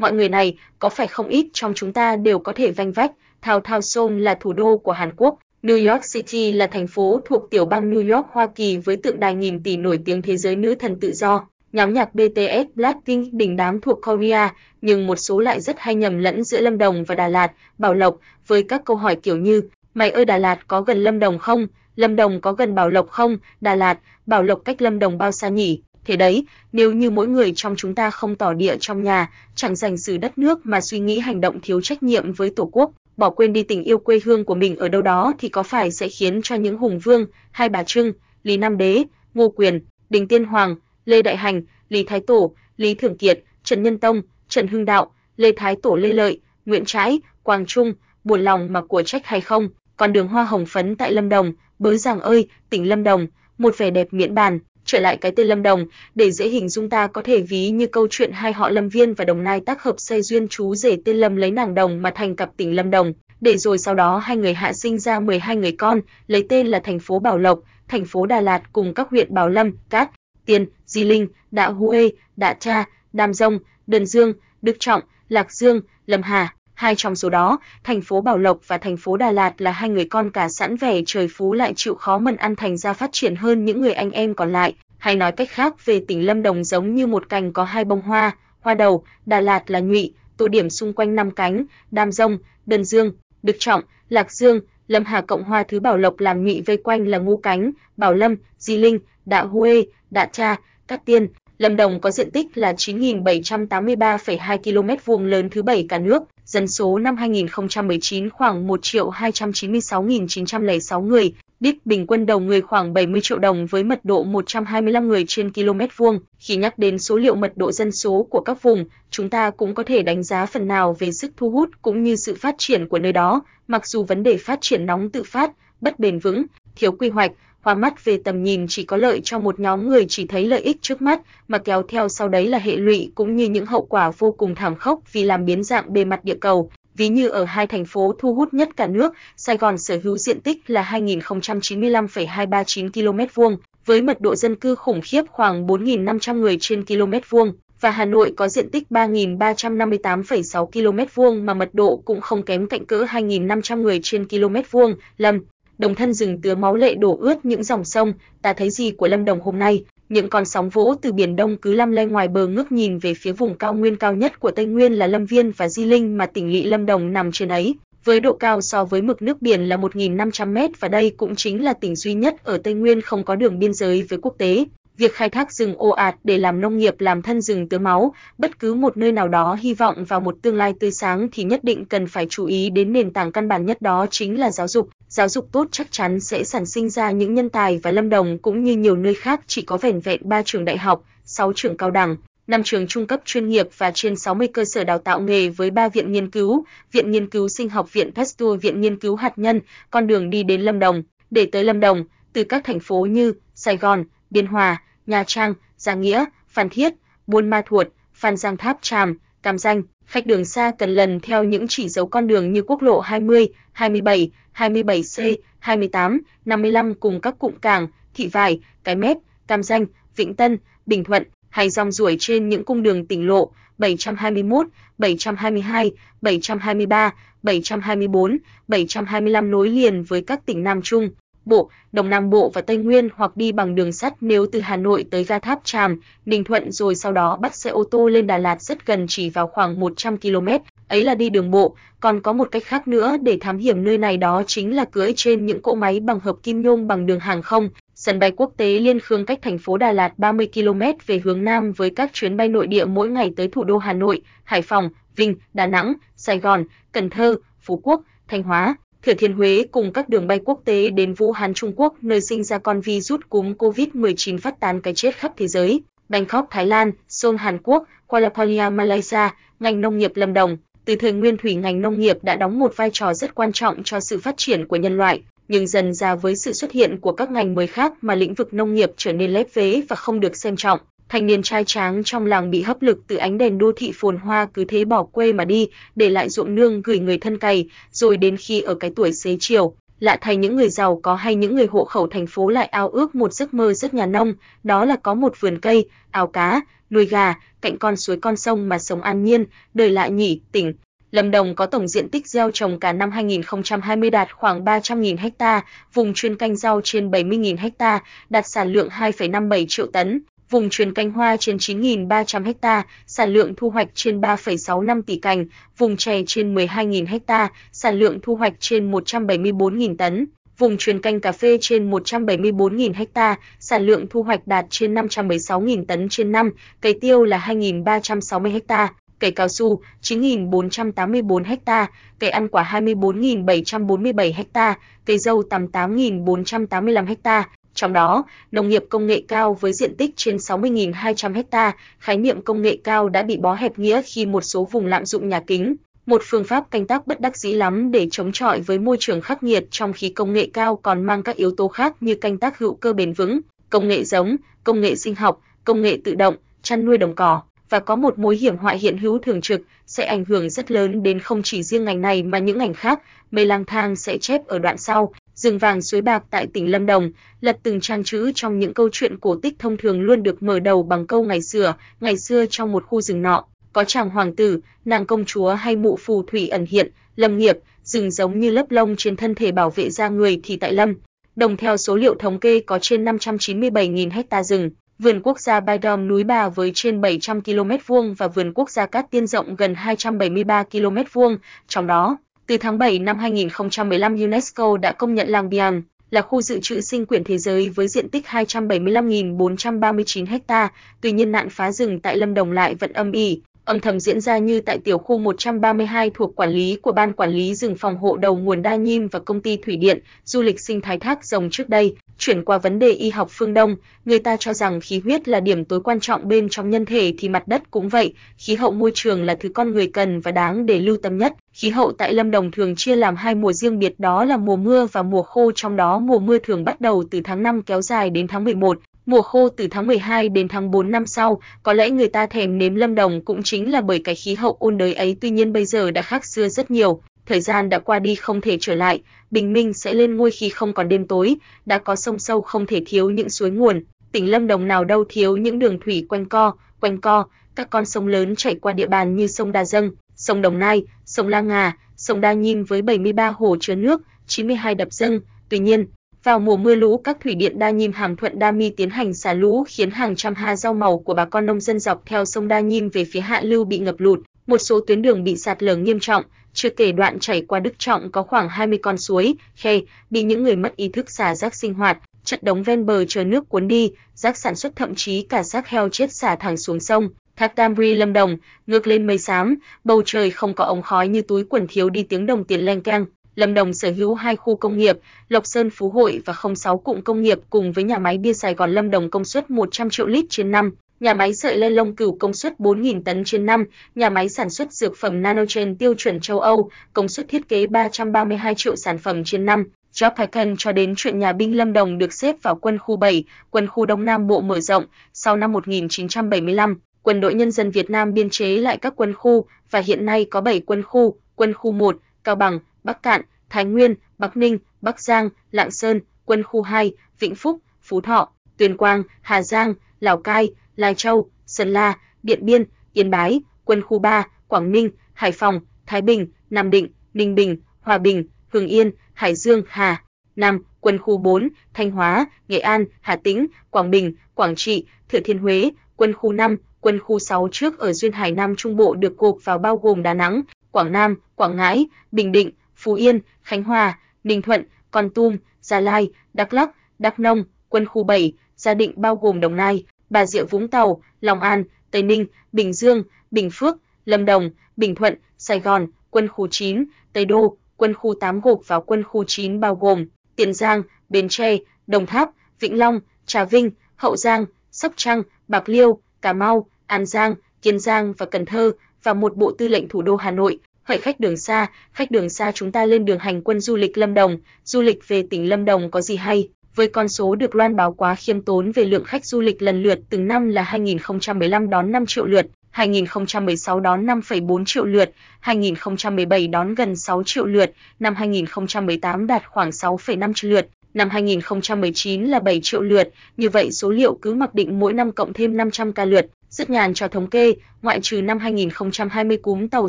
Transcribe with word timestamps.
mọi 0.00 0.12
người 0.12 0.28
này 0.28 0.58
có 0.78 0.88
phải 0.88 1.06
không 1.06 1.28
ít 1.28 1.46
trong 1.52 1.74
chúng 1.74 1.92
ta 1.92 2.16
đều 2.16 2.38
có 2.38 2.52
thể 2.52 2.70
vanh 2.70 2.92
vách, 2.92 3.12
Thao 3.42 3.60
Thao 3.60 3.80
Seoul 3.80 4.20
là 4.20 4.34
thủ 4.34 4.52
đô 4.52 4.78
của 4.78 4.92
Hàn 4.92 5.10
Quốc, 5.16 5.38
New 5.62 5.92
York 5.92 6.02
City 6.12 6.52
là 6.52 6.66
thành 6.66 6.86
phố 6.86 7.20
thuộc 7.24 7.50
tiểu 7.50 7.64
bang 7.64 7.90
New 7.92 8.14
York, 8.16 8.26
Hoa 8.30 8.46
Kỳ 8.46 8.76
với 8.76 8.96
tượng 8.96 9.20
đài 9.20 9.34
nghìn 9.34 9.62
tỷ 9.62 9.76
nổi 9.76 9.98
tiếng 10.04 10.22
thế 10.22 10.36
giới 10.36 10.56
nữ 10.56 10.74
thần 10.74 11.00
tự 11.00 11.12
do. 11.12 11.46
Nhóm 11.72 11.94
nhạc 11.94 12.14
BTS 12.14 12.74
Blackpink 12.74 13.32
đỉnh 13.32 13.56
đám 13.56 13.80
thuộc 13.80 13.98
Korea, 14.06 14.54
nhưng 14.82 15.06
một 15.06 15.16
số 15.16 15.38
lại 15.38 15.60
rất 15.60 15.76
hay 15.78 15.94
nhầm 15.94 16.18
lẫn 16.18 16.44
giữa 16.44 16.60
Lâm 16.60 16.78
Đồng 16.78 17.04
và 17.04 17.14
Đà 17.14 17.28
Lạt, 17.28 17.52
Bảo 17.78 17.94
Lộc 17.94 18.16
với 18.46 18.62
các 18.62 18.82
câu 18.84 18.96
hỏi 18.96 19.16
kiểu 19.16 19.36
như 19.36 19.62
Mày 19.94 20.10
ơi 20.10 20.24
Đà 20.24 20.38
Lạt 20.38 20.68
có 20.68 20.82
gần 20.82 21.04
Lâm 21.04 21.18
Đồng 21.18 21.38
không? 21.38 21.66
Lâm 21.96 22.16
Đồng 22.16 22.40
có 22.40 22.52
gần 22.52 22.74
Bảo 22.74 22.88
Lộc 22.88 23.08
không? 23.08 23.38
Đà 23.60 23.74
Lạt, 23.74 23.98
Bảo 24.26 24.42
Lộc 24.42 24.60
cách 24.64 24.82
Lâm 24.82 24.98
Đồng 24.98 25.18
bao 25.18 25.32
xa 25.32 25.48
nhỉ? 25.48 25.82
Thế 26.04 26.16
đấy, 26.16 26.44
nếu 26.72 26.92
như 26.92 27.10
mỗi 27.10 27.28
người 27.28 27.52
trong 27.56 27.74
chúng 27.76 27.94
ta 27.94 28.10
không 28.10 28.36
tỏ 28.36 28.52
địa 28.52 28.76
trong 28.80 29.02
nhà, 29.02 29.30
chẳng 29.54 29.76
dành 29.76 29.96
sự 29.96 30.16
đất 30.16 30.38
nước 30.38 30.66
mà 30.66 30.80
suy 30.80 30.98
nghĩ 30.98 31.18
hành 31.18 31.40
động 31.40 31.60
thiếu 31.62 31.80
trách 31.80 32.02
nhiệm 32.02 32.32
với 32.32 32.50
Tổ 32.50 32.68
quốc, 32.72 32.90
bỏ 33.16 33.30
quên 33.30 33.52
đi 33.52 33.62
tình 33.62 33.84
yêu 33.84 33.98
quê 33.98 34.20
hương 34.24 34.44
của 34.44 34.54
mình 34.54 34.76
ở 34.76 34.88
đâu 34.88 35.02
đó 35.02 35.32
thì 35.38 35.48
có 35.48 35.62
phải 35.62 35.90
sẽ 35.90 36.08
khiến 36.08 36.42
cho 36.42 36.54
những 36.56 36.76
hùng 36.76 36.98
vương, 36.98 37.26
hai 37.50 37.68
bà 37.68 37.82
Trưng, 37.82 38.12
Lý 38.42 38.56
Nam 38.56 38.78
Đế, 38.78 39.04
Ngô 39.34 39.48
Quyền, 39.48 39.80
Đình 40.10 40.28
Tiên 40.28 40.44
Hoàng, 40.44 40.76
Lê 41.04 41.22
Đại 41.22 41.36
Hành, 41.36 41.62
Lý 41.88 42.04
Thái 42.04 42.20
Tổ, 42.20 42.54
Lý 42.76 42.94
Thường 42.94 43.18
Kiệt, 43.18 43.42
Trần 43.64 43.82
Nhân 43.82 43.98
Tông, 43.98 44.22
Trần 44.48 44.66
Hưng 44.66 44.84
Đạo, 44.84 45.12
Lê 45.36 45.52
Thái 45.56 45.76
Tổ 45.82 45.96
Lê 45.96 46.12
Lợi, 46.12 46.40
Nguyễn 46.66 46.84
Trãi, 46.84 47.20
Quang 47.42 47.66
Trung, 47.66 47.92
buồn 48.24 48.40
lòng 48.40 48.72
mà 48.72 48.80
của 48.80 49.02
trách 49.02 49.26
hay 49.26 49.40
không? 49.40 49.68
Còn 49.96 50.12
đường 50.12 50.28
hoa 50.28 50.44
hồng 50.44 50.66
phấn 50.66 50.96
tại 50.96 51.12
Lâm 51.12 51.28
Đồng, 51.28 51.52
bớ 51.78 51.96
rằng 51.96 52.20
ơi, 52.20 52.48
tỉnh 52.70 52.88
Lâm 52.88 53.02
Đồng, 53.02 53.26
một 53.58 53.78
vẻ 53.78 53.90
đẹp 53.90 54.08
miễn 54.10 54.34
bàn, 54.34 54.58
trở 54.84 55.00
lại 55.00 55.16
cái 55.16 55.32
tên 55.36 55.46
Lâm 55.46 55.62
Đồng, 55.62 55.86
để 56.14 56.30
dễ 56.30 56.48
hình 56.48 56.68
dung 56.68 56.88
ta 56.88 57.06
có 57.06 57.22
thể 57.22 57.40
ví 57.40 57.70
như 57.70 57.86
câu 57.86 58.06
chuyện 58.10 58.32
hai 58.32 58.52
họ 58.52 58.70
Lâm 58.70 58.88
Viên 58.88 59.14
và 59.14 59.24
Đồng 59.24 59.44
Nai 59.44 59.60
tác 59.60 59.82
hợp 59.82 59.94
xây 59.98 60.22
duyên 60.22 60.48
chú 60.48 60.74
rể 60.74 60.96
tên 61.04 61.16
Lâm 61.16 61.36
lấy 61.36 61.50
nàng 61.50 61.74
Đồng 61.74 62.02
mà 62.02 62.10
thành 62.10 62.36
cặp 62.36 62.56
tỉnh 62.56 62.76
Lâm 62.76 62.90
Đồng, 62.90 63.12
để 63.40 63.56
rồi 63.56 63.78
sau 63.78 63.94
đó 63.94 64.18
hai 64.18 64.36
người 64.36 64.54
hạ 64.54 64.72
sinh 64.72 64.98
ra 64.98 65.20
12 65.20 65.56
người 65.56 65.72
con, 65.72 66.00
lấy 66.26 66.46
tên 66.48 66.66
là 66.66 66.80
thành 66.84 66.98
phố 66.98 67.18
Bảo 67.18 67.38
Lộc, 67.38 67.60
thành 67.88 68.04
phố 68.04 68.26
Đà 68.26 68.40
Lạt 68.40 68.62
cùng 68.72 68.94
các 68.94 69.08
huyện 69.10 69.34
Bảo 69.34 69.48
Lâm, 69.48 69.72
Cát, 69.90 70.10
Tiên, 70.46 70.66
Di 70.86 71.04
Linh, 71.04 71.28
Đạ 71.50 71.68
Huê, 71.68 72.10
Đạ 72.36 72.54
Cha, 72.54 72.84
Đam 73.12 73.34
Rông, 73.34 73.58
Đần 73.86 74.06
Dương, 74.06 74.32
Đức 74.62 74.76
Trọng, 74.78 75.02
Lạc 75.28 75.52
Dương, 75.52 75.80
Lâm 76.06 76.22
Hà. 76.22 76.54
Hai 76.80 76.94
trong 76.96 77.16
số 77.16 77.30
đó, 77.30 77.58
thành 77.84 78.00
phố 78.00 78.20
Bảo 78.20 78.38
Lộc 78.38 78.58
và 78.66 78.78
thành 78.78 78.96
phố 78.96 79.16
Đà 79.16 79.30
Lạt 79.30 79.60
là 79.60 79.70
hai 79.70 79.88
người 79.88 80.04
con 80.04 80.30
cả 80.30 80.48
sẵn 80.48 80.76
vẻ 80.76 81.00
trời 81.06 81.28
phú 81.28 81.52
lại 81.52 81.72
chịu 81.76 81.94
khó 81.94 82.18
mần 82.18 82.36
ăn 82.36 82.56
thành 82.56 82.76
ra 82.76 82.92
phát 82.92 83.10
triển 83.12 83.36
hơn 83.36 83.64
những 83.64 83.80
người 83.80 83.92
anh 83.92 84.10
em 84.10 84.34
còn 84.34 84.52
lại, 84.52 84.74
hay 84.98 85.16
nói 85.16 85.32
cách 85.32 85.48
khác 85.50 85.86
về 85.86 86.04
tỉnh 86.08 86.26
Lâm 86.26 86.42
Đồng 86.42 86.64
giống 86.64 86.94
như 86.94 87.06
một 87.06 87.28
cành 87.28 87.52
có 87.52 87.64
hai 87.64 87.84
bông 87.84 88.02
hoa, 88.02 88.36
hoa 88.60 88.74
đầu, 88.74 89.04
Đà 89.26 89.40
Lạt 89.40 89.70
là 89.70 89.80
nhụy, 89.80 90.12
tụ 90.36 90.48
điểm 90.48 90.70
xung 90.70 90.92
quanh 90.92 91.14
năm 91.14 91.30
cánh, 91.30 91.64
Đam 91.90 92.12
Rông, 92.12 92.38
Đơn 92.66 92.84
Dương, 92.84 93.12
Đức 93.42 93.56
Trọng, 93.58 93.82
Lạc 94.08 94.32
Dương, 94.32 94.60
Lâm 94.88 95.04
Hà 95.04 95.20
cộng 95.20 95.44
hoa 95.44 95.62
thứ 95.62 95.80
Bảo 95.80 95.96
Lộc 95.96 96.20
làm 96.20 96.44
nhụy 96.44 96.62
vây 96.66 96.76
quanh 96.76 97.06
là 97.06 97.18
ngũ 97.18 97.36
cánh, 97.36 97.70
Bảo 97.96 98.14
Lâm, 98.14 98.36
Di 98.58 98.76
Linh, 98.76 98.98
Đạ 99.26 99.42
Huê, 99.42 99.86
Đạ 100.10 100.26
Cha, 100.32 100.56
Cát 100.88 101.04
Tiên, 101.04 101.26
Lâm 101.60 101.76
Đồng 101.76 102.00
có 102.00 102.10
diện 102.10 102.30
tích 102.30 102.58
là 102.58 102.72
9.783,2 102.72 104.58
km 104.58 104.88
vuông 105.04 105.26
lớn 105.26 105.50
thứ 105.50 105.62
bảy 105.62 105.86
cả 105.88 105.98
nước, 105.98 106.22
dân 106.44 106.68
số 106.68 106.98
năm 106.98 107.16
2019 107.16 108.30
khoảng 108.30 108.68
1.296.906 108.68 111.00
người, 111.00 111.32
đích 111.60 111.86
bình 111.86 112.06
quân 112.06 112.26
đầu 112.26 112.40
người 112.40 112.60
khoảng 112.60 112.94
70 112.94 113.20
triệu 113.20 113.38
đồng 113.38 113.66
với 113.66 113.84
mật 113.84 114.04
độ 114.04 114.24
125 114.24 115.08
người 115.08 115.24
trên 115.28 115.52
km 115.52 115.80
vuông. 115.96 116.20
Khi 116.38 116.56
nhắc 116.56 116.78
đến 116.78 116.98
số 116.98 117.16
liệu 117.16 117.34
mật 117.34 117.52
độ 117.56 117.72
dân 117.72 117.92
số 117.92 118.26
của 118.30 118.40
các 118.40 118.62
vùng, 118.62 118.84
chúng 119.10 119.30
ta 119.30 119.50
cũng 119.50 119.74
có 119.74 119.82
thể 119.82 120.02
đánh 120.02 120.22
giá 120.22 120.46
phần 120.46 120.68
nào 120.68 120.96
về 120.98 121.12
sức 121.12 121.32
thu 121.36 121.50
hút 121.50 121.70
cũng 121.82 122.02
như 122.02 122.16
sự 122.16 122.34
phát 122.34 122.54
triển 122.58 122.88
của 122.88 122.98
nơi 122.98 123.12
đó, 123.12 123.42
mặc 123.68 123.86
dù 123.86 124.04
vấn 124.04 124.22
đề 124.22 124.36
phát 124.36 124.58
triển 124.60 124.86
nóng 124.86 125.10
tự 125.10 125.22
phát, 125.22 125.50
bất 125.80 125.98
bền 125.98 126.18
vững, 126.18 126.44
thiếu 126.76 126.92
quy 126.92 127.08
hoạch, 127.08 127.32
hoa 127.62 127.74
mắt 127.74 128.04
về 128.04 128.18
tầm 128.24 128.42
nhìn 128.42 128.66
chỉ 128.68 128.84
có 128.84 128.96
lợi 128.96 129.20
cho 129.24 129.38
một 129.38 129.60
nhóm 129.60 129.88
người 129.88 130.06
chỉ 130.08 130.26
thấy 130.26 130.46
lợi 130.46 130.60
ích 130.60 130.82
trước 130.82 131.02
mắt, 131.02 131.20
mà 131.48 131.58
kéo 131.58 131.82
theo 131.82 132.08
sau 132.08 132.28
đấy 132.28 132.46
là 132.46 132.58
hệ 132.58 132.76
lụy 132.76 133.12
cũng 133.14 133.36
như 133.36 133.44
những 133.44 133.66
hậu 133.66 133.82
quả 133.82 134.10
vô 134.18 134.32
cùng 134.32 134.54
thảm 134.54 134.76
khốc 134.76 135.00
vì 135.12 135.24
làm 135.24 135.44
biến 135.44 135.64
dạng 135.64 135.92
bề 135.92 136.04
mặt 136.04 136.24
địa 136.24 136.36
cầu. 136.40 136.70
Ví 136.94 137.08
như 137.08 137.28
ở 137.28 137.44
hai 137.44 137.66
thành 137.66 137.84
phố 137.84 138.14
thu 138.18 138.34
hút 138.34 138.54
nhất 138.54 138.68
cả 138.76 138.86
nước, 138.86 139.14
Sài 139.36 139.56
Gòn 139.56 139.78
sở 139.78 139.98
hữu 140.02 140.18
diện 140.18 140.40
tích 140.40 140.70
là 140.70 140.82
2095,239 140.82 142.92
km 142.92 143.18
vuông, 143.34 143.56
với 143.86 144.02
mật 144.02 144.20
độ 144.20 144.34
dân 144.34 144.56
cư 144.56 144.74
khủng 144.74 145.00
khiếp 145.04 145.22
khoảng 145.30 145.66
4.500 145.66 146.40
người 146.40 146.56
trên 146.60 146.84
km 146.84 147.12
vuông, 147.28 147.52
và 147.80 147.90
Hà 147.90 148.04
Nội 148.04 148.32
có 148.36 148.48
diện 148.48 148.70
tích 148.70 148.86
3.358,6 148.90 150.66
km 150.66 150.98
vuông 151.14 151.46
mà 151.46 151.54
mật 151.54 151.68
độ 151.72 152.02
cũng 152.04 152.20
không 152.20 152.42
kém 152.42 152.66
cạnh 152.66 152.86
cỡ 152.86 153.04
2.500 153.04 153.82
người 153.82 154.00
trên 154.02 154.28
km 154.28 154.56
vuông. 154.70 154.94
Lâm 155.18 155.40
đồng 155.80 155.94
thân 155.94 156.14
rừng 156.14 156.40
tứa 156.40 156.54
máu 156.54 156.76
lệ 156.76 156.94
đổ 156.94 157.18
ướt 157.20 157.44
những 157.44 157.62
dòng 157.62 157.84
sông, 157.84 158.12
ta 158.42 158.52
thấy 158.52 158.70
gì 158.70 158.90
của 158.90 159.08
Lâm 159.08 159.24
Đồng 159.24 159.40
hôm 159.40 159.58
nay? 159.58 159.84
Những 160.08 160.28
con 160.28 160.44
sóng 160.44 160.68
vỗ 160.68 160.94
từ 161.02 161.12
biển 161.12 161.36
Đông 161.36 161.56
cứ 161.56 161.72
lăm 161.72 161.92
le 161.92 162.04
ngoài 162.04 162.28
bờ 162.28 162.46
ngước 162.46 162.72
nhìn 162.72 162.98
về 162.98 163.14
phía 163.14 163.32
vùng 163.32 163.54
cao 163.54 163.74
nguyên 163.74 163.96
cao 163.96 164.14
nhất 164.14 164.40
của 164.40 164.50
Tây 164.50 164.66
Nguyên 164.66 164.92
là 164.92 165.06
Lâm 165.06 165.26
Viên 165.26 165.50
và 165.50 165.68
Di 165.68 165.84
Linh 165.84 166.18
mà 166.18 166.26
tỉnh 166.26 166.52
lỵ 166.52 166.64
Lâm 166.64 166.86
Đồng 166.86 167.12
nằm 167.12 167.32
trên 167.32 167.48
ấy. 167.48 167.74
Với 168.04 168.20
độ 168.20 168.32
cao 168.32 168.60
so 168.60 168.84
với 168.84 169.02
mực 169.02 169.22
nước 169.22 169.42
biển 169.42 169.68
là 169.68 169.76
1.500 169.76 170.52
mét 170.52 170.80
và 170.80 170.88
đây 170.88 171.10
cũng 171.16 171.34
chính 171.36 171.64
là 171.64 171.72
tỉnh 171.72 171.96
duy 171.96 172.14
nhất 172.14 172.44
ở 172.44 172.58
Tây 172.58 172.74
Nguyên 172.74 173.00
không 173.00 173.24
có 173.24 173.36
đường 173.36 173.58
biên 173.58 173.74
giới 173.74 174.02
với 174.02 174.18
quốc 174.22 174.34
tế 174.38 174.64
việc 175.00 175.14
khai 175.14 175.28
thác 175.28 175.52
rừng 175.52 175.74
ồ 175.78 175.88
ạt 175.88 176.16
để 176.24 176.38
làm 176.38 176.60
nông 176.60 176.78
nghiệp 176.78 177.00
làm 177.00 177.22
thân 177.22 177.40
rừng 177.40 177.68
tứa 177.68 177.78
máu, 177.78 178.14
bất 178.38 178.58
cứ 178.58 178.74
một 178.74 178.96
nơi 178.96 179.12
nào 179.12 179.28
đó 179.28 179.56
hy 179.60 179.74
vọng 179.74 180.04
vào 180.04 180.20
một 180.20 180.36
tương 180.42 180.56
lai 180.56 180.74
tươi 180.80 180.90
sáng 180.90 181.28
thì 181.32 181.44
nhất 181.44 181.64
định 181.64 181.84
cần 181.84 182.06
phải 182.06 182.26
chú 182.30 182.46
ý 182.46 182.70
đến 182.70 182.92
nền 182.92 183.12
tảng 183.12 183.32
căn 183.32 183.48
bản 183.48 183.66
nhất 183.66 183.82
đó 183.82 184.06
chính 184.10 184.40
là 184.40 184.50
giáo 184.50 184.68
dục. 184.68 184.88
Giáo 185.08 185.28
dục 185.28 185.48
tốt 185.52 185.68
chắc 185.70 185.86
chắn 185.90 186.20
sẽ 186.20 186.44
sản 186.44 186.66
sinh 186.66 186.90
ra 186.90 187.10
những 187.10 187.34
nhân 187.34 187.48
tài 187.48 187.80
và 187.82 187.90
Lâm 187.90 188.08
Đồng 188.08 188.38
cũng 188.38 188.64
như 188.64 188.76
nhiều 188.76 188.96
nơi 188.96 189.14
khác 189.14 189.40
chỉ 189.46 189.62
có 189.62 189.76
vẻn 189.76 190.00
vẹn 190.00 190.20
3 190.24 190.42
trường 190.42 190.64
đại 190.64 190.78
học, 190.78 191.04
6 191.24 191.52
trường 191.56 191.76
cao 191.76 191.90
đẳng, 191.90 192.16
5 192.46 192.62
trường 192.62 192.86
trung 192.86 193.06
cấp 193.06 193.20
chuyên 193.24 193.48
nghiệp 193.48 193.68
và 193.78 193.90
trên 193.94 194.16
60 194.16 194.48
cơ 194.48 194.64
sở 194.64 194.84
đào 194.84 194.98
tạo 194.98 195.20
nghề 195.20 195.48
với 195.48 195.70
3 195.70 195.88
viện 195.88 196.12
nghiên 196.12 196.30
cứu, 196.30 196.64
Viện 196.92 197.10
Nghiên 197.10 197.30
cứu 197.30 197.48
Sinh 197.48 197.68
học 197.68 197.92
Viện 197.92 198.12
Pasteur 198.14 198.60
Viện 198.62 198.80
Nghiên 198.80 198.96
cứu 198.96 199.16
Hạt 199.16 199.38
nhân, 199.38 199.60
con 199.90 200.06
đường 200.06 200.30
đi 200.30 200.42
đến 200.42 200.60
Lâm 200.60 200.78
Đồng. 200.78 201.02
Để 201.30 201.46
tới 201.52 201.64
Lâm 201.64 201.80
Đồng, 201.80 202.04
từ 202.32 202.44
các 202.44 202.64
thành 202.64 202.80
phố 202.80 203.06
như 203.10 203.32
Sài 203.54 203.76
Gòn, 203.76 204.04
Biên 204.30 204.46
Hòa, 204.46 204.82
Nha 205.06 205.24
Trang, 205.26 205.54
Giang 205.76 206.00
Nghĩa, 206.00 206.24
Phan 206.48 206.68
Thiết, 206.68 206.92
Buôn 207.26 207.50
Ma 207.50 207.62
Thuột, 207.66 207.86
Phan 208.14 208.36
Giang 208.36 208.56
Tháp 208.56 208.78
Tràm, 208.82 209.18
Cam 209.42 209.58
Danh, 209.58 209.82
khách 210.06 210.26
đường 210.26 210.44
xa 210.44 210.72
cần 210.78 210.90
lần 210.90 211.20
theo 211.20 211.44
những 211.44 211.68
chỉ 211.68 211.88
dấu 211.88 212.06
con 212.06 212.26
đường 212.26 212.52
như 212.52 212.62
quốc 212.62 212.82
lộ 212.82 213.00
20, 213.00 213.48
27, 213.72 214.30
27C, 214.54 215.36
28, 215.58 216.20
55 216.44 216.94
cùng 216.94 217.20
các 217.20 217.38
cụm 217.38 217.54
cảng, 217.56 217.88
thị 218.14 218.26
vải, 218.26 218.60
cái 218.84 218.96
mép, 218.96 219.16
Cam 219.46 219.62
Danh, 219.62 219.86
Vĩnh 220.16 220.34
Tân, 220.34 220.58
Bình 220.86 221.04
Thuận 221.04 221.24
hay 221.48 221.70
rong 221.70 221.92
ruổi 221.92 222.16
trên 222.18 222.48
những 222.48 222.64
cung 222.64 222.82
đường 222.82 223.06
tỉnh 223.06 223.26
lộ 223.26 223.50
721, 223.78 224.66
722, 224.98 225.90
723, 226.20 227.14
724, 227.42 228.38
725 228.68 229.50
nối 229.50 229.68
liền 229.68 230.02
với 230.02 230.22
các 230.22 230.46
tỉnh 230.46 230.62
Nam 230.62 230.82
Trung, 230.82 231.10
Bộ, 231.50 231.70
Đông 231.92 232.10
Nam 232.10 232.30
Bộ 232.30 232.50
và 232.54 232.60
Tây 232.60 232.76
Nguyên 232.76 233.08
hoặc 233.14 233.36
đi 233.36 233.52
bằng 233.52 233.74
đường 233.74 233.92
sắt 233.92 234.14
nếu 234.20 234.46
từ 234.52 234.60
Hà 234.60 234.76
Nội 234.76 235.04
tới 235.10 235.24
ga 235.24 235.38
Tháp 235.38 235.60
Tràm, 235.64 236.00
Ninh 236.26 236.44
Thuận 236.44 236.72
rồi 236.72 236.94
sau 236.94 237.12
đó 237.12 237.36
bắt 237.36 237.54
xe 237.54 237.70
ô 237.70 237.84
tô 237.90 238.08
lên 238.08 238.26
Đà 238.26 238.38
Lạt 238.38 238.62
rất 238.62 238.86
gần 238.86 239.06
chỉ 239.08 239.30
vào 239.30 239.46
khoảng 239.46 239.80
100 239.80 240.16
km, 240.16 240.48
ấy 240.88 241.04
là 241.04 241.14
đi 241.14 241.30
đường 241.30 241.50
bộ, 241.50 241.76
còn 242.00 242.20
có 242.20 242.32
một 242.32 242.48
cách 242.50 242.64
khác 242.64 242.88
nữa 242.88 243.16
để 243.22 243.38
thám 243.40 243.58
hiểm 243.58 243.84
nơi 243.84 243.98
này 243.98 244.16
đó 244.16 244.42
chính 244.46 244.76
là 244.76 244.84
cưỡi 244.84 245.12
trên 245.16 245.46
những 245.46 245.62
cỗ 245.62 245.74
máy 245.74 246.00
bằng 246.00 246.20
hợp 246.20 246.36
kim 246.42 246.62
nhôm 246.62 246.86
bằng 246.86 247.06
đường 247.06 247.20
hàng 247.20 247.42
không. 247.42 247.68
Sân 247.94 248.18
bay 248.18 248.32
quốc 248.36 248.52
tế 248.56 248.78
Liên 248.78 249.00
Khương 249.00 249.26
cách 249.26 249.38
thành 249.42 249.58
phố 249.58 249.76
Đà 249.76 249.92
Lạt 249.92 250.18
30 250.18 250.48
km 250.54 250.82
về 251.06 251.20
hướng 251.24 251.44
nam 251.44 251.72
với 251.72 251.90
các 251.90 252.10
chuyến 252.12 252.36
bay 252.36 252.48
nội 252.48 252.66
địa 252.66 252.84
mỗi 252.84 253.10
ngày 253.10 253.32
tới 253.36 253.48
thủ 253.48 253.64
đô 253.64 253.78
Hà 253.78 253.92
Nội, 253.92 254.22
Hải 254.44 254.62
Phòng, 254.62 254.90
Vinh, 255.16 255.34
Đà 255.54 255.66
Nẵng, 255.66 255.92
Sài 256.16 256.38
Gòn, 256.38 256.64
Cần 256.92 257.10
Thơ, 257.10 257.36
Phú 257.62 257.80
Quốc, 257.84 258.02
Thanh 258.28 258.42
Hóa, 258.42 258.76
Thừa 259.02 259.14
Thiên 259.14 259.32
Huế 259.32 259.64
cùng 259.70 259.92
các 259.92 260.08
đường 260.08 260.26
bay 260.26 260.40
quốc 260.44 260.60
tế 260.64 260.90
đến 260.90 261.14
Vũ 261.14 261.32
Hán 261.32 261.54
Trung 261.54 261.72
Quốc 261.76 261.94
nơi 262.02 262.20
sinh 262.20 262.44
ra 262.44 262.58
con 262.58 262.80
virus 262.80 263.20
cúm 263.28 263.52
COVID-19 263.52 264.38
phát 264.38 264.60
tán 264.60 264.80
cái 264.80 264.94
chết 264.94 265.16
khắp 265.16 265.32
thế 265.36 265.48
giới, 265.48 265.82
Bangkok 266.08 266.46
Thái 266.50 266.66
Lan, 266.66 266.92
Seoul 267.08 267.36
Hàn 267.36 267.58
Quốc, 267.62 267.84
Kuala 268.06 268.30
Lumpur 268.36 268.72
Malaysia, 268.72 269.28
ngành 269.60 269.80
nông 269.80 269.98
nghiệp 269.98 270.12
Lâm 270.14 270.32
Đồng. 270.32 270.56
Từ 270.84 270.96
thời 270.96 271.12
nguyên 271.12 271.36
thủy 271.36 271.54
ngành 271.54 271.80
nông 271.80 272.00
nghiệp 272.00 272.18
đã 272.22 272.36
đóng 272.36 272.58
một 272.58 272.72
vai 272.76 272.90
trò 272.92 273.14
rất 273.14 273.34
quan 273.34 273.52
trọng 273.52 273.82
cho 273.84 274.00
sự 274.00 274.18
phát 274.18 274.34
triển 274.36 274.66
của 274.66 274.76
nhân 274.76 274.96
loại, 274.96 275.22
nhưng 275.48 275.66
dần 275.66 275.94
ra 275.94 276.14
với 276.14 276.36
sự 276.36 276.52
xuất 276.52 276.72
hiện 276.72 277.00
của 277.00 277.12
các 277.12 277.30
ngành 277.30 277.54
mới 277.54 277.66
khác 277.66 277.92
mà 278.02 278.14
lĩnh 278.14 278.34
vực 278.34 278.54
nông 278.54 278.74
nghiệp 278.74 278.90
trở 278.96 279.12
nên 279.12 279.30
lép 279.30 279.54
vế 279.54 279.82
và 279.88 279.96
không 279.96 280.20
được 280.20 280.36
xem 280.36 280.56
trọng 280.56 280.80
thanh 281.10 281.26
niên 281.26 281.42
trai 281.42 281.64
tráng 281.64 282.04
trong 282.04 282.26
làng 282.26 282.50
bị 282.50 282.62
hấp 282.62 282.82
lực 282.82 282.98
từ 283.06 283.16
ánh 283.16 283.38
đèn 283.38 283.58
đô 283.58 283.72
thị 283.76 283.92
phồn 283.94 284.16
hoa 284.16 284.46
cứ 284.54 284.64
thế 284.64 284.84
bỏ 284.84 285.02
quê 285.02 285.32
mà 285.32 285.44
đi, 285.44 285.68
để 285.96 286.10
lại 286.10 286.28
ruộng 286.28 286.54
nương 286.54 286.82
gửi 286.82 286.98
người 286.98 287.18
thân 287.18 287.38
cày, 287.38 287.68
rồi 287.92 288.16
đến 288.16 288.36
khi 288.36 288.60
ở 288.60 288.74
cái 288.74 288.90
tuổi 288.96 289.12
xế 289.12 289.36
chiều, 289.40 289.74
lạ 290.00 290.18
thay 290.20 290.36
những 290.36 290.56
người 290.56 290.68
giàu 290.68 291.00
có 291.02 291.14
hay 291.14 291.34
những 291.34 291.54
người 291.54 291.66
hộ 291.66 291.84
khẩu 291.84 292.06
thành 292.06 292.26
phố 292.26 292.48
lại 292.48 292.66
ao 292.66 292.88
ước 292.88 293.14
một 293.14 293.32
giấc 293.32 293.54
mơ 293.54 293.72
rất 293.72 293.94
nhà 293.94 294.06
nông, 294.06 294.34
đó 294.64 294.84
là 294.84 294.96
có 294.96 295.14
một 295.14 295.40
vườn 295.40 295.58
cây, 295.58 295.88
ao 296.10 296.26
cá, 296.26 296.60
nuôi 296.90 297.04
gà, 297.04 297.34
cạnh 297.60 297.78
con 297.78 297.96
suối 297.96 298.16
con 298.16 298.36
sông 298.36 298.68
mà 298.68 298.78
sống 298.78 299.02
an 299.02 299.24
nhiên, 299.24 299.44
đời 299.74 299.90
lại 299.90 300.10
nhỉ, 300.10 300.40
tỉnh. 300.52 300.72
Lâm 301.12 301.30
Đồng 301.30 301.54
có 301.54 301.66
tổng 301.66 301.88
diện 301.88 302.08
tích 302.08 302.26
gieo 302.26 302.50
trồng 302.50 302.80
cả 302.80 302.92
năm 302.92 303.10
2020 303.10 304.10
đạt 304.10 304.32
khoảng 304.32 304.64
300.000 304.64 305.30
ha, 305.38 305.64
vùng 305.94 306.14
chuyên 306.14 306.36
canh 306.36 306.56
rau 306.56 306.80
trên 306.84 307.10
70.000 307.10 307.70
ha, 307.78 308.00
đạt 308.30 308.46
sản 308.46 308.72
lượng 308.72 308.88
2,57 308.88 309.66
triệu 309.68 309.86
tấn, 309.86 310.22
vùng 310.50 310.70
truyền 310.70 310.94
canh 310.94 311.10
hoa 311.10 311.36
trên 311.36 311.56
9.300 311.56 312.54
ha, 312.62 312.82
sản 313.06 313.32
lượng 313.32 313.54
thu 313.56 313.70
hoạch 313.70 313.88
trên 313.94 314.20
3,65 314.20 315.02
tỷ 315.02 315.16
cành, 315.16 315.44
vùng 315.78 315.96
chè 315.96 316.22
trên 316.26 316.54
12.000 316.54 317.18
ha, 317.26 317.48
sản 317.72 317.98
lượng 317.98 318.18
thu 318.22 318.36
hoạch 318.36 318.52
trên 318.60 318.90
174.000 318.90 319.96
tấn, 319.96 320.26
vùng 320.58 320.76
truyền 320.76 321.00
canh 321.00 321.20
cà 321.20 321.32
phê 321.32 321.58
trên 321.60 321.90
174.000 321.90 323.06
ha, 323.14 323.36
sản 323.60 323.86
lượng 323.86 324.06
thu 324.10 324.22
hoạch 324.22 324.46
đạt 324.46 324.66
trên 324.70 324.94
516.000 324.94 325.84
tấn 325.84 326.08
trên 326.08 326.32
năm, 326.32 326.50
cây 326.80 326.98
tiêu 327.00 327.24
là 327.24 327.38
2.360 327.38 328.60
ha, 328.68 328.92
cây 329.18 329.30
cao 329.30 329.48
su 329.48 329.80
9.484 330.02 331.58
ha, 331.66 331.86
cây 332.18 332.30
ăn 332.30 332.48
quả 332.48 332.70
24.747 332.72 334.32
ha, 334.54 334.78
cây 335.04 335.18
dâu 335.18 335.42
tầm 335.50 335.66
8.485 335.66 337.14
ha, 337.24 337.48
trong 337.80 337.92
đó, 337.92 338.24
nông 338.52 338.68
nghiệp 338.68 338.84
công 338.88 339.06
nghệ 339.06 339.22
cao 339.28 339.54
với 339.54 339.72
diện 339.72 339.94
tích 339.96 340.10
trên 340.16 340.36
60.200 340.36 341.42
ha, 341.52 341.76
khái 341.98 342.16
niệm 342.16 342.42
công 342.42 342.62
nghệ 342.62 342.78
cao 342.84 343.08
đã 343.08 343.22
bị 343.22 343.36
bó 343.36 343.54
hẹp 343.54 343.78
nghĩa 343.78 344.02
khi 344.02 344.26
một 344.26 344.40
số 344.40 344.64
vùng 344.64 344.86
lạm 344.86 345.04
dụng 345.04 345.28
nhà 345.28 345.40
kính, 345.46 345.76
một 346.06 346.22
phương 346.24 346.44
pháp 346.44 346.70
canh 346.70 346.86
tác 346.86 347.06
bất 347.06 347.20
đắc 347.20 347.36
dĩ 347.36 347.52
lắm 347.52 347.90
để 347.90 348.08
chống 348.10 348.32
chọi 348.32 348.60
với 348.60 348.78
môi 348.78 348.96
trường 349.00 349.20
khắc 349.20 349.42
nghiệt 349.42 349.64
trong 349.70 349.92
khi 349.92 350.08
công 350.08 350.32
nghệ 350.32 350.48
cao 350.52 350.76
còn 350.76 351.02
mang 351.02 351.22
các 351.22 351.36
yếu 351.36 351.54
tố 351.56 351.68
khác 351.68 351.96
như 352.00 352.14
canh 352.14 352.38
tác 352.38 352.58
hữu 352.58 352.74
cơ 352.74 352.92
bền 352.92 353.12
vững, 353.12 353.40
công 353.70 353.88
nghệ 353.88 354.04
giống, 354.04 354.36
công 354.64 354.80
nghệ 354.80 354.96
sinh 354.96 355.14
học, 355.14 355.40
công 355.64 355.82
nghệ 355.82 355.98
tự 356.04 356.14
động, 356.14 356.36
chăn 356.62 356.84
nuôi 356.84 356.98
đồng 356.98 357.14
cỏ. 357.14 357.42
Và 357.70 357.80
có 357.80 357.96
một 357.96 358.18
mối 358.18 358.36
hiểm 358.36 358.56
họa 358.56 358.72
hiện 358.72 358.98
hữu 358.98 359.18
thường 359.18 359.40
trực 359.40 359.60
sẽ 359.86 360.04
ảnh 360.04 360.24
hưởng 360.24 360.50
rất 360.50 360.70
lớn 360.70 361.02
đến 361.02 361.20
không 361.20 361.42
chỉ 361.42 361.62
riêng 361.62 361.84
ngành 361.84 362.00
này 362.00 362.22
mà 362.22 362.38
những 362.38 362.58
ngành 362.58 362.74
khác. 362.74 363.00
Mây 363.30 363.46
lang 363.46 363.64
thang 363.64 363.96
sẽ 363.96 364.18
chép 364.18 364.46
ở 364.46 364.58
đoạn 364.58 364.78
sau, 364.78 365.12
rừng 365.40 365.58
vàng 365.58 365.82
suối 365.82 366.00
bạc 366.00 366.24
tại 366.30 366.46
tỉnh 366.46 366.70
Lâm 366.70 366.86
Đồng, 366.86 367.10
lật 367.40 367.58
từng 367.62 367.80
trang 367.80 368.04
chữ 368.04 368.32
trong 368.34 368.58
những 368.58 368.74
câu 368.74 368.88
chuyện 368.92 369.18
cổ 369.18 369.36
tích 369.42 369.58
thông 369.58 369.76
thường 369.76 370.00
luôn 370.00 370.22
được 370.22 370.42
mở 370.42 370.60
đầu 370.60 370.82
bằng 370.82 371.06
câu 371.06 371.24
ngày 371.24 371.42
xưa, 371.42 371.74
ngày 372.00 372.16
xưa 372.16 372.46
trong 372.50 372.72
một 372.72 372.84
khu 372.86 373.00
rừng 373.00 373.22
nọ, 373.22 373.44
có 373.72 373.84
chàng 373.84 374.10
hoàng 374.10 374.36
tử, 374.36 374.60
nàng 374.84 375.06
công 375.06 375.24
chúa 375.24 375.54
hay 375.54 375.76
mụ 375.76 375.96
phù 375.96 376.22
thủy 376.22 376.48
ẩn 376.48 376.66
hiện, 376.66 376.90
lâm 377.16 377.38
nghiệp, 377.38 377.58
rừng 377.84 378.10
giống 378.10 378.40
như 378.40 378.50
lớp 378.50 378.70
lông 378.70 378.96
trên 378.96 379.16
thân 379.16 379.34
thể 379.34 379.52
bảo 379.52 379.70
vệ 379.70 379.90
da 379.90 380.08
người 380.08 380.40
thì 380.42 380.56
tại 380.56 380.72
Lâm. 380.72 380.94
Đồng 381.36 381.56
theo 381.56 381.76
số 381.76 381.96
liệu 381.96 382.14
thống 382.14 382.38
kê 382.38 382.60
có 382.60 382.78
trên 382.78 383.04
597.000 383.04 384.10
hecta 384.10 384.42
rừng, 384.42 384.70
vườn 384.98 385.20
quốc 385.22 385.40
gia 385.40 385.60
Bai 385.60 385.78
Đom 385.78 386.08
núi 386.08 386.24
Bà 386.24 386.48
với 386.48 386.72
trên 386.74 387.00
700 387.00 387.42
km 387.42 387.70
vuông 387.86 388.14
và 388.14 388.28
vườn 388.28 388.52
quốc 388.54 388.70
gia 388.70 388.86
Cát 388.86 389.10
Tiên 389.10 389.26
rộng 389.26 389.56
gần 389.56 389.74
273 389.74 390.62
km 390.62 390.96
vuông, 391.12 391.38
trong 391.68 391.86
đó 391.86 392.18
từ 392.50 392.56
tháng 392.56 392.78
7 392.78 392.98
năm 392.98 393.18
2015 393.18 394.14
UNESCO 394.14 394.76
đã 394.76 394.92
công 394.92 395.14
nhận 395.14 395.28
làng 395.28 395.48
Biang 395.48 395.82
là 396.10 396.22
khu 396.22 396.42
dự 396.42 396.60
trữ 396.60 396.80
sinh 396.80 397.06
quyển 397.06 397.24
thế 397.24 397.38
giới 397.38 397.68
với 397.68 397.88
diện 397.88 398.08
tích 398.08 398.26
275.439 398.26 400.40
ha. 400.48 400.72
Tuy 401.00 401.12
nhiên 401.12 401.32
nạn 401.32 401.48
phá 401.50 401.72
rừng 401.72 402.00
tại 402.00 402.16
Lâm 402.16 402.34
Đồng 402.34 402.52
lại 402.52 402.74
vẫn 402.74 402.92
âm 402.92 403.12
ỉ, 403.12 403.40
âm 403.64 403.80
thầm 403.80 404.00
diễn 404.00 404.20
ra 404.20 404.38
như 404.38 404.60
tại 404.60 404.78
tiểu 404.78 404.98
khu 404.98 405.18
132 405.18 406.10
thuộc 406.14 406.36
quản 406.36 406.50
lý 406.50 406.76
của 406.82 406.92
Ban 406.92 407.12
Quản 407.12 407.30
lý 407.30 407.54
rừng 407.54 407.76
phòng 407.76 407.96
hộ 407.96 408.16
đầu 408.16 408.36
nguồn 408.36 408.62
Đa 408.62 408.76
Nhiêm 408.76 409.08
và 409.08 409.18
công 409.18 409.40
ty 409.40 409.56
thủy 409.56 409.76
điện, 409.76 409.98
du 410.24 410.42
lịch 410.42 410.60
sinh 410.60 410.80
thái 410.80 410.98
thác 410.98 411.24
rồng 411.24 411.50
trước 411.50 411.68
đây. 411.68 411.94
Chuyển 412.18 412.44
qua 412.44 412.58
vấn 412.58 412.78
đề 412.78 412.90
y 412.90 413.10
học 413.10 413.28
phương 413.30 413.54
Đông, 413.54 413.76
người 414.04 414.18
ta 414.18 414.36
cho 414.36 414.52
rằng 414.52 414.80
khí 414.80 415.00
huyết 415.04 415.28
là 415.28 415.40
điểm 415.40 415.64
tối 415.64 415.80
quan 415.80 416.00
trọng 416.00 416.28
bên 416.28 416.48
trong 416.48 416.70
nhân 416.70 416.84
thể 416.84 417.12
thì 417.18 417.28
mặt 417.28 417.48
đất 417.48 417.70
cũng 417.70 417.88
vậy, 417.88 418.14
khí 418.38 418.54
hậu 418.54 418.70
môi 418.70 418.90
trường 418.94 419.24
là 419.24 419.34
thứ 419.34 419.48
con 419.48 419.72
người 419.72 419.86
cần 419.86 420.20
và 420.20 420.30
đáng 420.30 420.66
để 420.66 420.78
lưu 420.78 420.96
tâm 421.02 421.18
nhất. 421.18 421.32
Khí 421.52 421.70
hậu 421.70 421.92
tại 421.92 422.12
Lâm 422.14 422.30
Đồng 422.30 422.50
thường 422.50 422.76
chia 422.76 422.96
làm 422.96 423.16
hai 423.16 423.34
mùa 423.34 423.52
riêng 423.52 423.78
biệt 423.78 424.00
đó 424.00 424.24
là 424.24 424.36
mùa 424.36 424.56
mưa 424.56 424.86
và 424.92 425.02
mùa 425.02 425.22
khô 425.22 425.52
trong 425.54 425.76
đó 425.76 425.98
mùa 425.98 426.18
mưa 426.18 426.38
thường 426.38 426.64
bắt 426.64 426.80
đầu 426.80 427.04
từ 427.10 427.20
tháng 427.24 427.42
5 427.42 427.62
kéo 427.62 427.82
dài 427.82 428.10
đến 428.10 428.28
tháng 428.28 428.44
11, 428.44 428.78
mùa 429.06 429.22
khô 429.22 429.48
từ 429.48 429.66
tháng 429.70 429.86
12 429.86 430.28
đến 430.28 430.48
tháng 430.48 430.70
4 430.70 430.90
năm 430.90 431.06
sau, 431.06 431.40
có 431.62 431.72
lẽ 431.72 431.90
người 431.90 432.08
ta 432.08 432.26
thèm 432.26 432.58
nếm 432.58 432.74
Lâm 432.74 432.94
Đồng 432.94 433.24
cũng 433.24 433.42
chính 433.42 433.72
là 433.72 433.80
bởi 433.80 434.00
cái 434.04 434.14
khí 434.14 434.34
hậu 434.34 434.56
ôn 434.58 434.78
đới 434.78 434.94
ấy 434.94 435.16
tuy 435.20 435.30
nhiên 435.30 435.52
bây 435.52 435.64
giờ 435.64 435.90
đã 435.90 436.02
khác 436.02 436.24
xưa 436.24 436.48
rất 436.48 436.70
nhiều, 436.70 437.02
thời 437.26 437.40
gian 437.40 437.68
đã 437.68 437.78
qua 437.78 437.98
đi 437.98 438.14
không 438.14 438.40
thể 438.40 438.56
trở 438.60 438.74
lại, 438.74 439.02
bình 439.30 439.52
minh 439.52 439.72
sẽ 439.74 439.94
lên 439.94 440.16
ngôi 440.16 440.30
khi 440.30 440.48
không 440.48 440.72
còn 440.72 440.88
đêm 440.88 441.06
tối, 441.06 441.36
đã 441.66 441.78
có 441.78 441.96
sông 441.96 442.18
sâu 442.18 442.40
không 442.40 442.66
thể 442.66 442.82
thiếu 442.86 443.10
những 443.10 443.30
suối 443.30 443.50
nguồn, 443.50 443.84
tỉnh 444.12 444.30
Lâm 444.30 444.46
Đồng 444.46 444.68
nào 444.68 444.84
đâu 444.84 445.04
thiếu 445.08 445.36
những 445.36 445.58
đường 445.58 445.78
thủy 445.84 446.06
quanh 446.08 446.24
co, 446.24 446.52
quanh 446.80 447.00
co, 447.00 447.24
các 447.54 447.70
con 447.70 447.86
sông 447.86 448.06
lớn 448.06 448.36
chảy 448.36 448.54
qua 448.54 448.72
địa 448.72 448.86
bàn 448.86 449.16
như 449.16 449.26
sông 449.26 449.52
Đà 449.52 449.64
Dâng, 449.64 449.90
sông 450.16 450.42
Đồng 450.42 450.58
Nai, 450.58 450.84
sông 451.04 451.28
La 451.28 451.40
Ngà, 451.40 451.76
sông 451.96 452.20
Đa 452.20 452.32
Nhiêm 452.32 452.64
với 452.64 452.82
73 452.82 453.28
hồ 453.28 453.56
chứa 453.60 453.74
nước, 453.74 454.02
92 454.26 454.74
đập 454.74 454.88
dâng. 454.90 455.20
Tuy 455.48 455.58
nhiên, 455.58 455.86
vào 456.24 456.38
mùa 456.38 456.56
mưa 456.56 456.74
lũ, 456.74 457.00
các 457.04 457.16
thủy 457.20 457.34
điện 457.34 457.58
Đa 457.58 457.70
Nhiêm 457.70 457.92
Hàm 457.92 458.16
Thuận 458.16 458.38
Đa 458.38 458.52
Mi 458.52 458.70
tiến 458.70 458.90
hành 458.90 459.14
xả 459.14 459.32
lũ 459.32 459.64
khiến 459.68 459.90
hàng 459.90 460.16
trăm 460.16 460.34
ha 460.34 460.56
rau 460.56 460.74
màu 460.74 460.98
của 460.98 461.14
bà 461.14 461.24
con 461.24 461.46
nông 461.46 461.60
dân 461.60 461.78
dọc 461.78 462.02
theo 462.06 462.24
sông 462.24 462.48
Đa 462.48 462.60
Nhiêm 462.60 462.88
về 462.88 463.04
phía 463.04 463.20
hạ 463.20 463.40
lưu 463.44 463.64
bị 463.64 463.78
ngập 463.78 463.94
lụt, 463.98 464.20
một 464.46 464.58
số 464.58 464.80
tuyến 464.86 465.02
đường 465.02 465.24
bị 465.24 465.36
sạt 465.36 465.62
lở 465.62 465.76
nghiêm 465.76 466.00
trọng, 466.00 466.24
chưa 466.52 466.70
kể 466.70 466.92
đoạn 466.92 467.18
chảy 467.18 467.42
qua 467.48 467.60
Đức 467.60 467.78
Trọng 467.78 468.12
có 468.12 468.22
khoảng 468.22 468.48
20 468.48 468.78
con 468.82 468.98
suối, 468.98 469.34
khe 469.56 469.80
bị 470.10 470.22
những 470.22 470.42
người 470.42 470.56
mất 470.56 470.76
ý 470.76 470.88
thức 470.88 471.10
xả 471.10 471.34
rác 471.34 471.54
sinh 471.54 471.74
hoạt, 471.74 471.98
chất 472.24 472.42
đống 472.42 472.62
ven 472.62 472.86
bờ 472.86 473.04
chờ 473.04 473.24
nước 473.24 473.48
cuốn 473.48 473.68
đi, 473.68 473.92
rác 474.14 474.36
sản 474.36 474.56
xuất 474.56 474.76
thậm 474.76 474.94
chí 474.94 475.22
cả 475.22 475.42
xác 475.42 475.68
heo 475.68 475.88
chết 475.88 476.12
xả 476.12 476.36
thẳng 476.36 476.56
xuống 476.56 476.80
sông. 476.80 477.08
Thác 477.36 477.56
Cambri 477.56 477.94
Lâm 477.94 478.12
Đồng, 478.12 478.36
ngược 478.66 478.86
lên 478.86 479.06
mây 479.06 479.18
xám, 479.18 479.56
bầu 479.84 480.02
trời 480.06 480.30
không 480.30 480.54
có 480.54 480.64
ống 480.64 480.82
khói 480.82 481.08
như 481.08 481.22
túi 481.22 481.44
quần 481.44 481.66
thiếu 481.68 481.90
đi 481.90 482.02
tiếng 482.02 482.26
đồng 482.26 482.44
tiền 482.44 482.60
leng 482.60 482.82
keng. 482.82 483.06
Lâm 483.40 483.54
Đồng 483.54 483.72
sở 483.72 483.90
hữu 483.90 484.14
hai 484.14 484.36
khu 484.36 484.56
công 484.56 484.78
nghiệp, 484.78 484.98
Lộc 485.28 485.46
Sơn 485.46 485.70
Phú 485.70 485.90
Hội 485.90 486.22
và 486.24 486.34
06 486.56 486.78
cụm 486.78 487.00
công 487.00 487.22
nghiệp 487.22 487.38
cùng 487.50 487.72
với 487.72 487.84
nhà 487.84 487.98
máy 487.98 488.18
bia 488.18 488.32
Sài 488.32 488.54
Gòn 488.54 488.72
Lâm 488.72 488.90
Đồng 488.90 489.10
công 489.10 489.24
suất 489.24 489.50
100 489.50 489.90
triệu 489.90 490.06
lít 490.06 490.24
trên 490.28 490.50
năm, 490.50 490.70
nhà 491.00 491.14
máy 491.14 491.34
sợi 491.34 491.56
lê 491.56 491.70
lông 491.70 491.96
cửu 491.96 492.16
công 492.18 492.34
suất 492.34 492.58
4.000 492.58 493.02
tấn 493.02 493.24
trên 493.24 493.46
năm, 493.46 493.64
nhà 493.94 494.10
máy 494.10 494.28
sản 494.28 494.50
xuất 494.50 494.72
dược 494.72 494.96
phẩm 494.96 495.22
Nanogen 495.22 495.76
tiêu 495.76 495.94
chuẩn 495.94 496.20
châu 496.20 496.40
Âu, 496.40 496.70
công 496.92 497.08
suất 497.08 497.28
thiết 497.28 497.48
kế 497.48 497.66
332 497.66 498.54
triệu 498.54 498.76
sản 498.76 498.98
phẩm 498.98 499.24
trên 499.24 499.46
năm. 499.46 499.64
Job 499.92 500.10
Icon 500.18 500.54
cho 500.58 500.72
đến 500.72 500.94
chuyện 500.96 501.18
nhà 501.18 501.32
binh 501.32 501.56
Lâm 501.56 501.72
Đồng 501.72 501.98
được 501.98 502.12
xếp 502.12 502.36
vào 502.42 502.56
quân 502.56 502.78
khu 502.78 502.96
7, 502.96 503.24
quân 503.50 503.66
khu 503.66 503.86
Đông 503.86 504.04
Nam 504.04 504.26
Bộ 504.26 504.40
mở 504.40 504.60
rộng 504.60 504.84
sau 505.12 505.36
năm 505.36 505.52
1975. 505.52 506.78
Quân 507.02 507.20
đội 507.20 507.34
Nhân 507.34 507.50
dân 507.50 507.70
Việt 507.70 507.90
Nam 507.90 508.14
biên 508.14 508.30
chế 508.30 508.56
lại 508.56 508.76
các 508.76 508.92
quân 508.96 509.14
khu 509.14 509.44
và 509.70 509.80
hiện 509.80 510.06
nay 510.06 510.26
có 510.30 510.40
7 510.40 510.60
quân 510.60 510.82
khu, 510.82 511.14
quân 511.36 511.54
khu 511.54 511.72
1, 511.72 511.96
Cao 512.24 512.34
Bằng, 512.34 512.58
Bắc 512.84 513.02
Cạn, 513.02 513.22
Thái 513.50 513.64
Nguyên, 513.64 513.94
Bắc 514.18 514.36
Ninh, 514.36 514.58
Bắc 514.80 515.00
Giang, 515.00 515.28
Lạng 515.50 515.70
Sơn, 515.70 516.00
quân 516.24 516.42
khu 516.42 516.62
2, 516.62 516.92
Vĩnh 517.18 517.34
Phúc, 517.34 517.58
Phú 517.82 518.00
Thọ, 518.00 518.28
Tuyên 518.56 518.76
Quang, 518.76 519.02
Hà 519.22 519.42
Giang, 519.42 519.74
Lào 520.00 520.18
Cai, 520.18 520.54
Lai 520.76 520.94
Châu, 520.94 521.30
Sơn 521.46 521.72
La, 521.72 521.98
Điện 522.22 522.46
Biên, 522.46 522.64
Yên 522.92 523.10
Bái, 523.10 523.40
quân 523.64 523.82
khu 523.82 523.98
3, 523.98 524.26
Quảng 524.48 524.72
Ninh, 524.72 524.90
Hải 525.12 525.32
Phòng, 525.32 525.60
Thái 525.86 526.02
Bình, 526.02 526.26
Nam 526.50 526.70
Định, 526.70 526.88
Ninh 527.14 527.34
Bình, 527.34 527.56
Hòa 527.80 527.98
Bình, 527.98 528.24
Hưng 528.48 528.66
Yên, 528.66 528.90
Hải 529.14 529.34
Dương, 529.34 529.62
Hà 529.68 530.02
Nam, 530.36 530.62
quân 530.80 530.98
khu 530.98 531.18
4, 531.18 531.48
Thanh 531.74 531.90
Hóa, 531.90 532.26
Nghệ 532.48 532.58
An, 532.58 532.84
Hà 533.00 533.16
Tĩnh, 533.16 533.46
Quảng 533.70 533.90
Bình, 533.90 534.14
Quảng 534.34 534.54
Trị, 534.56 534.86
Thừa 535.08 535.20
Thiên 535.24 535.38
Huế, 535.38 535.70
quân 535.96 536.12
khu 536.12 536.32
5, 536.32 536.56
quân 536.80 537.00
khu 537.00 537.18
6 537.18 537.48
trước 537.52 537.78
ở 537.78 537.92
duyên 537.92 538.12
hải 538.12 538.32
Nam 538.32 538.56
Trung 538.56 538.76
Bộ 538.76 538.94
được 538.94 539.18
gộp 539.18 539.36
vào 539.44 539.58
bao 539.58 539.76
gồm 539.76 540.02
Đà 540.02 540.14
Nẵng, 540.14 540.42
Quảng 540.70 540.92
Nam, 540.92 541.16
Quảng 541.34 541.56
Ngãi, 541.56 541.86
Bình 542.12 542.32
Định, 542.32 542.50
Phú 542.80 542.94
Yên, 542.94 543.20
Khánh 543.42 543.64
Hòa, 543.64 543.98
Ninh 544.24 544.42
Thuận, 544.42 544.64
Con 544.90 545.10
Tum, 545.10 545.36
Gia 545.60 545.80
Lai, 545.80 546.10
Đắk 546.34 546.52
Lắk, 546.52 546.70
Đắk 546.98 547.20
Nông, 547.20 547.44
quân 547.68 547.86
khu 547.86 548.04
7, 548.04 548.32
gia 548.56 548.74
định 548.74 548.92
bao 548.96 549.16
gồm 549.16 549.40
Đồng 549.40 549.56
Nai, 549.56 549.84
Bà 550.10 550.26
Rịa 550.26 550.44
Vũng 550.44 550.68
Tàu, 550.68 551.02
Long 551.20 551.40
An, 551.40 551.64
Tây 551.90 552.02
Ninh, 552.02 552.26
Bình 552.52 552.72
Dương, 552.72 553.02
Bình 553.30 553.50
Phước, 553.52 553.76
Lâm 554.04 554.24
Đồng, 554.24 554.50
Bình 554.76 554.94
Thuận, 554.94 555.14
Sài 555.38 555.60
Gòn, 555.60 555.86
quân 556.10 556.28
khu 556.28 556.46
9, 556.46 556.84
Tây 557.12 557.24
Đô, 557.24 557.56
quân 557.76 557.94
khu 557.94 558.14
8 558.20 558.40
gộp 558.40 558.60
vào 558.66 558.80
quân 558.80 559.02
khu 559.02 559.24
9 559.24 559.60
bao 559.60 559.74
gồm 559.74 560.06
Tiền 560.36 560.54
Giang, 560.54 560.82
Bến 561.08 561.28
Tre, 561.28 561.56
Đồng 561.86 562.06
Tháp, 562.06 562.30
Vĩnh 562.60 562.78
Long, 562.78 563.00
Trà 563.26 563.44
Vinh, 563.44 563.70
Hậu 563.96 564.16
Giang, 564.16 564.44
Sóc 564.70 564.92
Trăng, 564.96 565.22
Bạc 565.48 565.68
Liêu, 565.68 566.00
Cà 566.22 566.32
Mau, 566.32 566.66
An 566.86 567.06
Giang, 567.06 567.34
Kiên 567.62 567.78
Giang 567.78 568.12
và 568.18 568.26
Cần 568.26 568.46
Thơ 568.46 568.72
và 569.02 569.14
một 569.14 569.36
bộ 569.36 569.52
tư 569.58 569.68
lệnh 569.68 569.88
thủ 569.88 570.02
đô 570.02 570.16
Hà 570.16 570.30
Nội. 570.30 570.58
Hỡi 570.82 570.98
khách 570.98 571.20
đường 571.20 571.36
xa, 571.36 571.66
khách 571.92 572.10
đường 572.10 572.28
xa 572.28 572.52
chúng 572.52 572.72
ta 572.72 572.86
lên 572.86 573.04
đường 573.04 573.18
hành 573.18 573.42
quân 573.42 573.60
du 573.60 573.76
lịch 573.76 573.98
Lâm 573.98 574.14
Đồng, 574.14 574.38
du 574.64 574.82
lịch 574.82 575.08
về 575.08 575.22
tỉnh 575.30 575.48
Lâm 575.48 575.64
Đồng 575.64 575.90
có 575.90 576.00
gì 576.00 576.16
hay? 576.16 576.48
Với 576.74 576.88
con 576.88 577.08
số 577.08 577.34
được 577.34 577.54
loan 577.54 577.76
báo 577.76 577.92
quá 577.92 578.14
khiêm 578.14 578.42
tốn 578.42 578.72
về 578.72 578.84
lượng 578.84 579.04
khách 579.04 579.24
du 579.24 579.40
lịch 579.40 579.62
lần 579.62 579.82
lượt 579.82 579.98
từng 580.10 580.28
năm 580.28 580.48
là 580.48 580.62
2015 580.62 581.70
đón 581.70 581.92
5 581.92 582.06
triệu 582.06 582.26
lượt, 582.26 582.46
2016 582.70 583.80
đón 583.80 584.06
5,4 584.06 584.64
triệu 584.64 584.84
lượt, 584.84 585.12
2017 585.40 586.48
đón 586.48 586.74
gần 586.74 586.96
6 586.96 587.22
triệu 587.26 587.46
lượt, 587.46 587.72
năm 587.98 588.14
2018 588.14 589.26
đạt 589.26 589.46
khoảng 589.46 589.70
6,5 589.70 590.32
triệu 590.34 590.50
lượt, 590.50 590.68
năm 590.94 591.10
2019 591.10 592.24
là 592.24 592.38
7 592.38 592.60
triệu 592.62 592.80
lượt, 592.80 593.08
như 593.36 593.48
vậy 593.48 593.72
số 593.72 593.90
liệu 593.90 594.18
cứ 594.22 594.34
mặc 594.34 594.54
định 594.54 594.80
mỗi 594.80 594.92
năm 594.92 595.12
cộng 595.12 595.32
thêm 595.32 595.56
500 595.56 595.92
ca 595.92 596.04
lượt, 596.04 596.26
rất 596.50 596.70
nhàn 596.70 596.94
cho 596.94 597.08
thống 597.08 597.30
kê, 597.30 597.54
ngoại 597.82 598.00
trừ 598.02 598.22
năm 598.22 598.38
2020 598.38 599.36
cúm 599.36 599.68
tàu 599.68 599.88